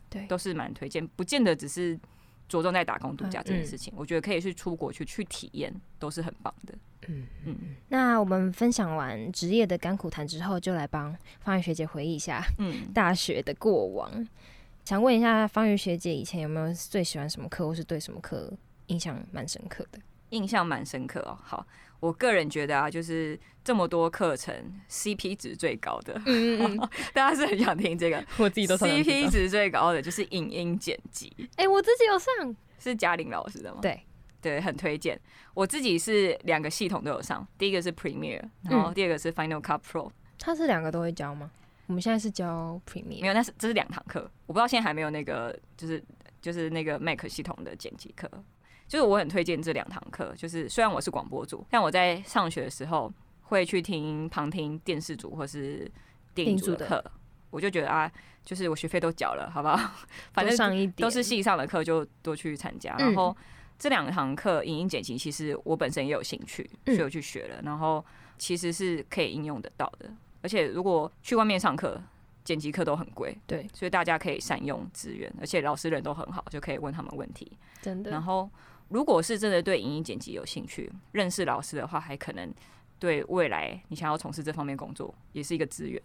[0.10, 2.00] 对，都是蛮推荐，不见得只是。
[2.48, 6.74] 着重在打工度假这件事情，我觉得可以去出国去去体验，都是很棒的。
[7.08, 7.58] 嗯嗯。
[7.90, 14.28] 那我们分享完职业的甘苦谈之后，就来帮方宇学姐回忆一下嗯 大学的过往。
[14.86, 18.52] 想问一下方宇学姐，以前有没有最喜欢什么课，或是对什么课
[18.88, 20.00] 印象蛮深刻的？
[20.30, 21.38] 印象蛮深刻哦。
[21.42, 21.66] 好，
[22.04, 24.54] 我个人觉得啊，就是这么多课程
[24.90, 31.32] ，CP 值最高的，嗯嗯嗯， 大家是很想听这个， 我自己都 CP 值最高的就是影音剪辑。
[31.56, 33.80] 哎，我自己有上，是嘉玲老师的吗？
[33.82, 34.02] 对
[34.42, 35.18] 对，很推荐。
[35.54, 40.12] 我自己是两个系统都有上，第一个是 Premiere，然后第二个是 Final Cut Pro。
[40.38, 41.50] 它是两个都会教吗？
[41.88, 46.04] 我们现在是教 Premiere，没有，那是这是两堂课，我不知道现在还没有那个，就是
[46.42, 48.30] 就是那个 Mac 系统的剪辑课。
[48.94, 55.92] 就是我很推荐这两堂课，就是虽然我是广播组，但我在上学的时候会去听旁听电视组或是
[56.36, 57.04] 电影组的课，
[57.50, 58.12] 我就觉得啊，
[58.46, 59.92] 就是我学费都缴了，好不好？
[60.32, 62.96] 反正都是系上的课，就多去参加。
[63.00, 63.36] 然后
[63.80, 67.60] 这两堂课影音剪辑，其实我本身也有兴趣，所以我去学了。
[67.64, 68.06] 然后
[68.38, 70.14] 其实是可以应用得到的，
[70.44, 72.00] 而且如果去外面上课，
[72.44, 78.12] 剪辑课都很贵，对，所以大家可以善用资源，而且老师人都很好，就可以问他们问题，真的。
[78.12, 78.50] 然后。
[78.90, 82.54] 如果是真的对影音剪辑有兴趣，认识老师的话，还可能
[83.00, 86.00] 对未来你想要从事这方面工作也是一个资源。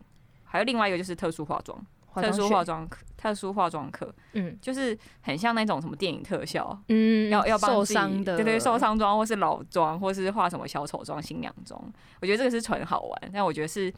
[0.44, 1.78] 还有另外一个就是特殊化妆，
[2.14, 11.78] 特殊化妆课，特殊化妆课，嗯，就是很像那种什么电影特效，嗯，要要受伤的，对对，受伤妆或是老妆，或是画什么小丑妆、新娘妆，
[12.22, 13.92] 我觉得这个是纯好玩，但我觉得是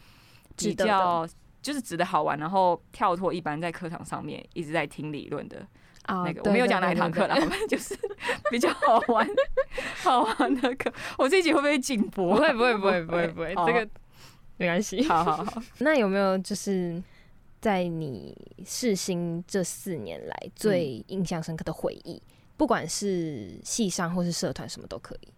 [0.57, 1.28] 比较
[1.63, 5.67] 就是指的好玩，然后跳脱一般在课堂上面一直在听理论的。
[6.09, 7.37] 那个我没有讲哪一堂课了，
[7.69, 7.97] 就是
[8.51, 9.29] 比较好玩、
[10.03, 10.93] 好玩的课。
[11.17, 12.35] 我这一集会不会紧播？
[12.35, 13.55] 不会，不会， 不会，不会，不会。
[13.67, 13.89] 这个
[14.57, 15.05] 没关系。
[15.05, 15.63] 好好好。
[15.79, 17.01] 那有没有就是
[17.61, 22.21] 在你试新这四年来最印象深刻的回忆？
[22.57, 25.29] 不管是系上或是社团，什么都可以。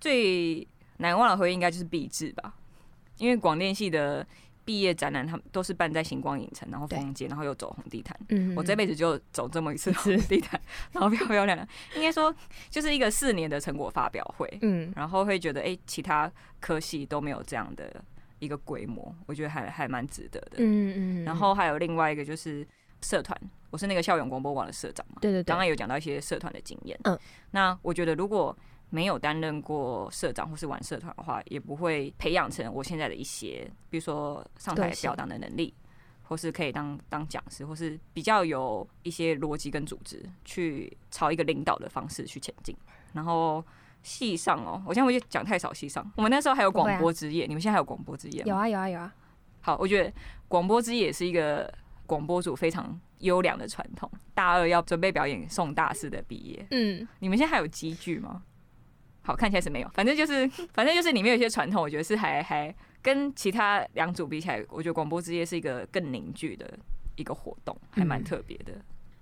[0.00, 0.68] 最
[0.98, 2.54] 难忘的回忆应该就是毕制吧，
[3.18, 4.24] 因为广电系的。
[4.64, 8.18] 毕业展览，他们都是办在星光影城，然后风街，然后又走红地毯。
[8.28, 10.60] 嗯，我这辈子就走这么一次红地毯，
[10.92, 11.66] 然后漂漂亮亮。
[11.96, 12.34] 应该说，
[12.70, 14.48] 就是一个四年的成果发表会。
[14.62, 18.02] 嗯，然后会觉得，哎，其他科系都没有这样的
[18.38, 20.58] 一个规模，我觉得还还蛮值得的。
[20.58, 21.24] 嗯嗯。
[21.24, 22.66] 然后还有另外一个就是
[23.00, 23.36] 社团，
[23.70, 25.18] 我是那个校园广播网的社长嘛。
[25.20, 25.44] 对对对。
[25.44, 26.98] 刚刚有讲到一些社团的经验。
[27.04, 27.18] 嗯。
[27.50, 28.56] 那我觉得如果。
[28.94, 35.72] 没有担任过社长或是玩社团的话，也不会培养成我现在的一些，比如说上台表达的能力，
[36.24, 42.76] 或是可以当当讲师，或是比较有一些逻辑跟组织，去朝一个领导的方式去前进。
[43.14, 43.64] 然后
[44.02, 46.12] 戏上哦，我现在会讲太少戏上。
[46.14, 48.44] 我们那时候还有广播之夜，你们现在还有广播之夜吗？
[48.46, 49.14] 有啊有啊有啊。
[49.62, 50.12] 好，我觉得
[50.48, 51.72] 广播之夜也是一个
[52.04, 54.10] 广播组非常优良的传统。
[54.34, 58.42] 大二要准备表演送大四的毕业，嗯，你们现在还有积聚吗？
[59.22, 66.78] 好看起来是没有，反正就是反正就是里面有些传统，我觉得是还还跟其他两组比起来，我觉得广播之夜是一个更凝聚的
[67.16, 68.72] 一个活动，还蛮特别的。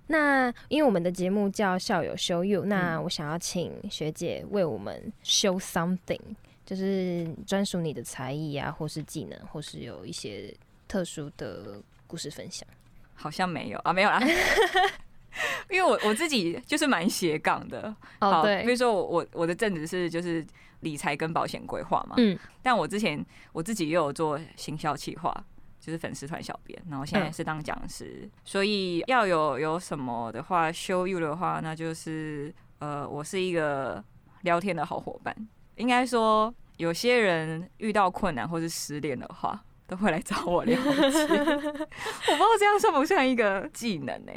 [0.07, 6.19] 那因为我们的节目叫校友 show you，那我想要请学姐为我们 show something，
[6.65, 10.53] 就是专属你的才艺啊，或是技能，或是有一些
[10.87, 12.67] 特殊的故事分享。
[13.13, 14.19] 好像没有啊，没有啦。
[15.69, 20.45] 因为我我自己就是蛮斜杠的，好，比如说我我我的正职是就是
[20.81, 25.33] 理财跟保险规划嘛，嗯，但我之前我自己又有做行销企划。
[25.83, 34.03] 就是粉丝团小编，然后现在是当讲师，所以要有有什么的话，show you 的话，那就是呃，我是一个
[34.43, 35.35] 聊天的好伙伴。
[35.77, 40.85] 应该说，有些人遇到困难或是失恋的话，都会来找我聊天。
[40.93, 44.31] 我不知道这样算不算一个技能呢？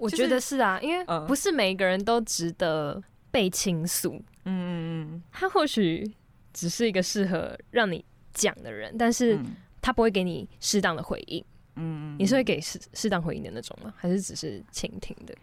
[0.00, 4.14] 我觉得是啊，因为不是每一个人都值得被倾诉。
[4.44, 6.10] 嗯嗯嗯，他或许
[6.52, 9.38] 只是一个适合让你讲的人，但是。
[9.82, 11.42] 他不会给你适当的回应，
[11.76, 13.94] 嗯，你是会给适适当回应的那种吗？
[13.96, 15.34] 还是只是倾听的？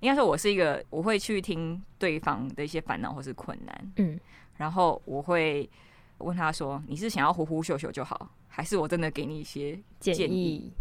[0.00, 4.18] 应该说，我是一个我会去听对方的一些烦恼或是困难，嗯，
[4.56, 5.70] 然后我会
[6.18, 10.72] 问他说：“你是想要呼呼秀秀就好，还是我真的给你一些建议？”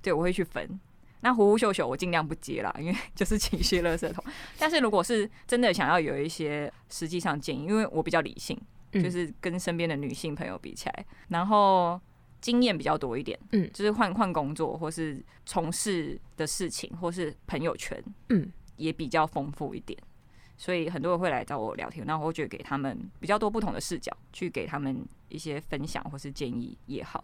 [0.00, 0.78] 对，我会去分。
[1.22, 4.22] 那呼呼秀秀我尽量不接啦，因为 就是情绪垃圾桶。
[4.58, 8.56] 但是如果是真的想要有一些实际上建议，因为我比较理性，
[8.92, 12.00] 就是跟身边的女性朋友比起来，然后。
[12.42, 19.96] 经验比较多一点，嗯，就是换换工作或是从事的事情，或是朋友圈，嗯，也比较丰富一点，
[20.56, 27.22] 所以很多人会来找我聊天，那我觉得给他们比较多不同的视角，去给他们一些分享或是建议也好，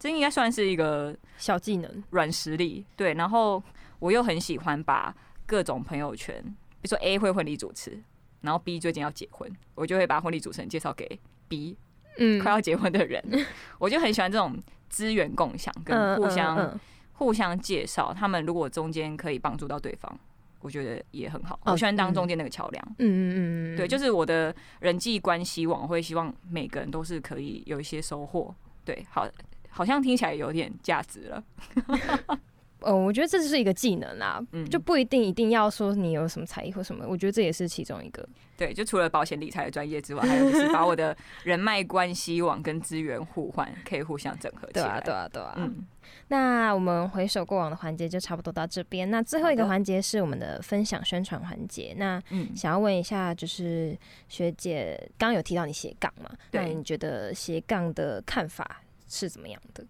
[0.00, 2.84] 这应该算是一个小技能、软实力。
[2.96, 3.62] 对，然后
[4.00, 5.14] 我又很喜欢把
[5.46, 6.42] 各种朋友圈，
[6.80, 8.02] 比如说 A 会婚礼主持，
[8.40, 11.76] 然后 B 最近要结婚，我就会把婚礼主持人介绍给 B。
[12.18, 13.22] 嗯，快要结婚的人，
[13.78, 16.80] 我就很喜欢这种资源共享跟互相
[17.12, 18.12] 互相介绍。
[18.12, 20.18] 他们如果中间可以帮助到对方，
[20.60, 21.58] 我觉得也很好。
[21.64, 22.84] 我喜欢当中间那个桥梁。
[22.98, 28.52] 嗯嗯嗯对，就是我的人际关系网会希望每个人都是可以有一些收获。
[28.84, 29.26] 对，好，
[29.70, 31.44] 好像听起来有点价值了。
[32.80, 38.26] 呃，我觉得这就是一个技能啦，就不一定一定要说你有什么才艺或什么，我觉得这也是其中一个。
[38.56, 41.14] 对，就除了保险理财的专业之外，还有就是把我的
[41.44, 44.82] 人脉关系网跟资源互换，可以互相整合起来。
[44.82, 45.54] 对啊，对啊，对啊。
[45.58, 45.86] 嗯，
[46.28, 49.10] 那我们回首过往的环节就差不多到这边。
[49.10, 51.94] 那最后一个环节是我们的分享宣传环节。
[51.98, 52.18] 那
[52.56, 53.94] 想要问一下，就是
[54.30, 56.30] 学姐刚刚有提到你斜杠嘛？
[56.52, 59.84] 那你觉得斜杠的看法是怎么样的？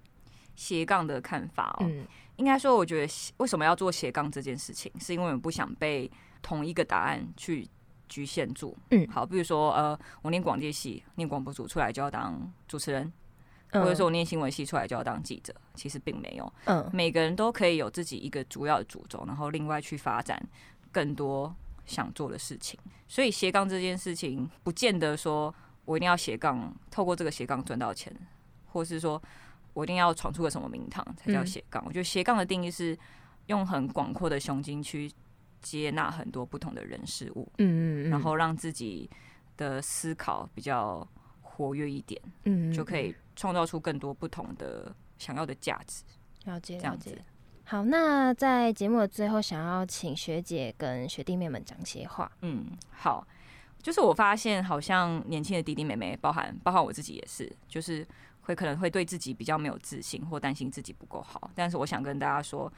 [0.56, 1.88] 斜杠的看法哦。
[2.36, 6.10] 应该说，我觉得为什么要做斜杠这件事情，是因为我们不想被
[6.42, 7.68] 同一个答案去
[8.08, 8.74] 局限住。
[8.90, 13.12] 嗯，好，比如说，呃，我念广电系，念广播组出来就要当主持人，
[13.72, 16.52] 或者说我念新闻系出来就要当记者，其实并没有。
[16.64, 20.42] 嗯，每个人都可以有自己一个主要的主轴，然后另外去发展
[20.90, 21.54] 更多
[21.84, 22.80] 想做的事情。
[23.06, 25.54] 所以斜杠这件事情，不见得说
[25.84, 28.10] 我一定要斜杠，透过这个斜杠赚到钱，
[28.72, 29.20] 或是说。
[29.72, 31.80] 我一定要闯出个什么名堂才叫斜杠？
[31.86, 32.98] 我觉得斜杠的定义是
[33.46, 35.10] 用很广阔的胸襟去
[35.62, 39.08] 接纳很多不同的人事物，嗯嗯然后让自己
[39.56, 41.06] 的思考比较
[41.40, 46.02] 活跃一点，嗯，就可以创造出更多不同的想要的价值。
[46.46, 47.16] 了解，了解。
[47.62, 52.30] 好，那在节目的最后，想要请学姐跟学弟妹们讲些话。
[52.42, 53.24] 嗯，好，
[53.80, 58.04] 就是我发现好像年轻的弟弟妹妹，包含包含我自己也是，就是。
[58.42, 61.50] 会可能会对自己比较没有自信，或担心自己不够好。
[61.54, 62.72] 但是我想跟大家说，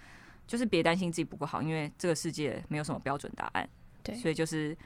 [0.46, 3.68] 就是别担心自己不够好，因为这个世界没有什么标准答案。
[4.02, 4.76] 对，所以就是。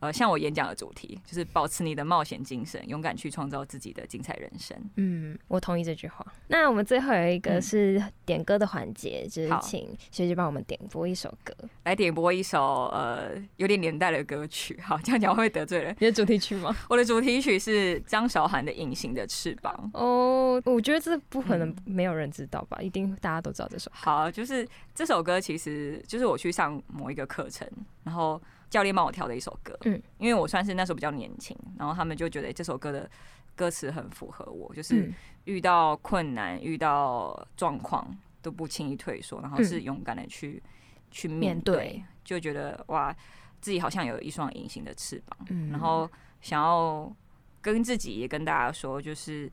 [0.00, 4.76] 呃，像我演讲的主题就是保持你的冒险精神，勇敢去创造自己的精彩人生。
[4.96, 6.24] 嗯，我同意这句话。
[6.48, 14.80] 那我们最后有一个是点歌的环节，就是请学姐帮我们点播一首歌，来点播一首呃有点年代的歌曲。
[14.80, 15.94] 好，这样讲会得罪人。
[16.00, 16.74] 你的主题曲吗？
[16.88, 19.90] 我的主题曲是张韶涵的《隐形的翅膀》。
[19.98, 22.80] 哦，我觉得这不可能没有人知道吧？
[22.80, 23.90] 一定大家都知道这首。
[23.94, 27.68] 好，就是这首歌其实就是我去上某一个课程，
[28.02, 28.40] 然后。
[28.70, 33.10] 教练帮我挑的一首歌，嗯，因为我算是那时候比较年轻，然后他们就觉得这首歌的
[33.56, 35.12] 歌词很符合我，就是
[35.44, 40.62] 遇到困难、遇到状况都不轻易退缩，然后是勇敢的去
[41.10, 43.14] 去面对，就觉得哇，
[43.60, 45.70] 自己好像有一双隐形的翅膀，嗯。
[45.70, 46.08] 然后
[46.40, 47.12] 想要
[47.60, 49.50] 跟自己也跟大家说，就是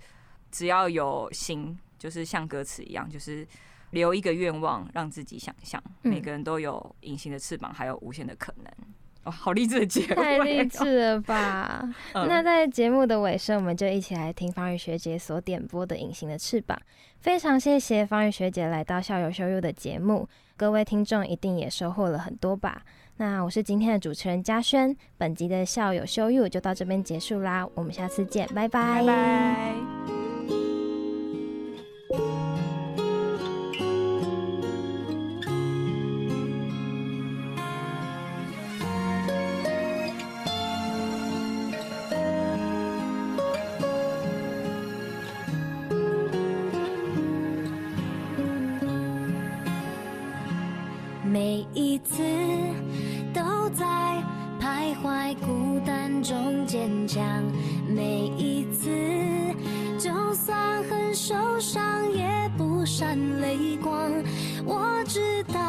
[0.51, 3.45] 只要有心，就是像歌词一样，就是
[3.89, 8.71] 留一个愿望，让自己想象，每个人都有隐形的翅膀，还有无限的可能。
[9.27, 11.83] 哦，好励志的节目，太励志了吧！
[12.13, 16.77] 那在节目的尾声，我们就一起来听方宇学姐所点播的《隐形的翅膀》。
[17.19, 22.81] 非常谢谢方宇学姐来到校友修友的节目，各位听众一定也收获了很多吧？
[23.17, 29.01] 那我是今天的主持人嘉轩，本集的校友修友就到这边结束啦，我们下次见，拜拜。
[29.01, 30.26] 拜拜。
[52.09, 52.23] 次
[53.33, 53.85] 都在
[54.59, 57.23] 徘徊孤单中坚强，
[57.87, 58.89] 每一次
[59.99, 62.25] 就算很受伤也
[62.57, 64.11] 不闪泪光。
[64.65, 65.59] 我知道，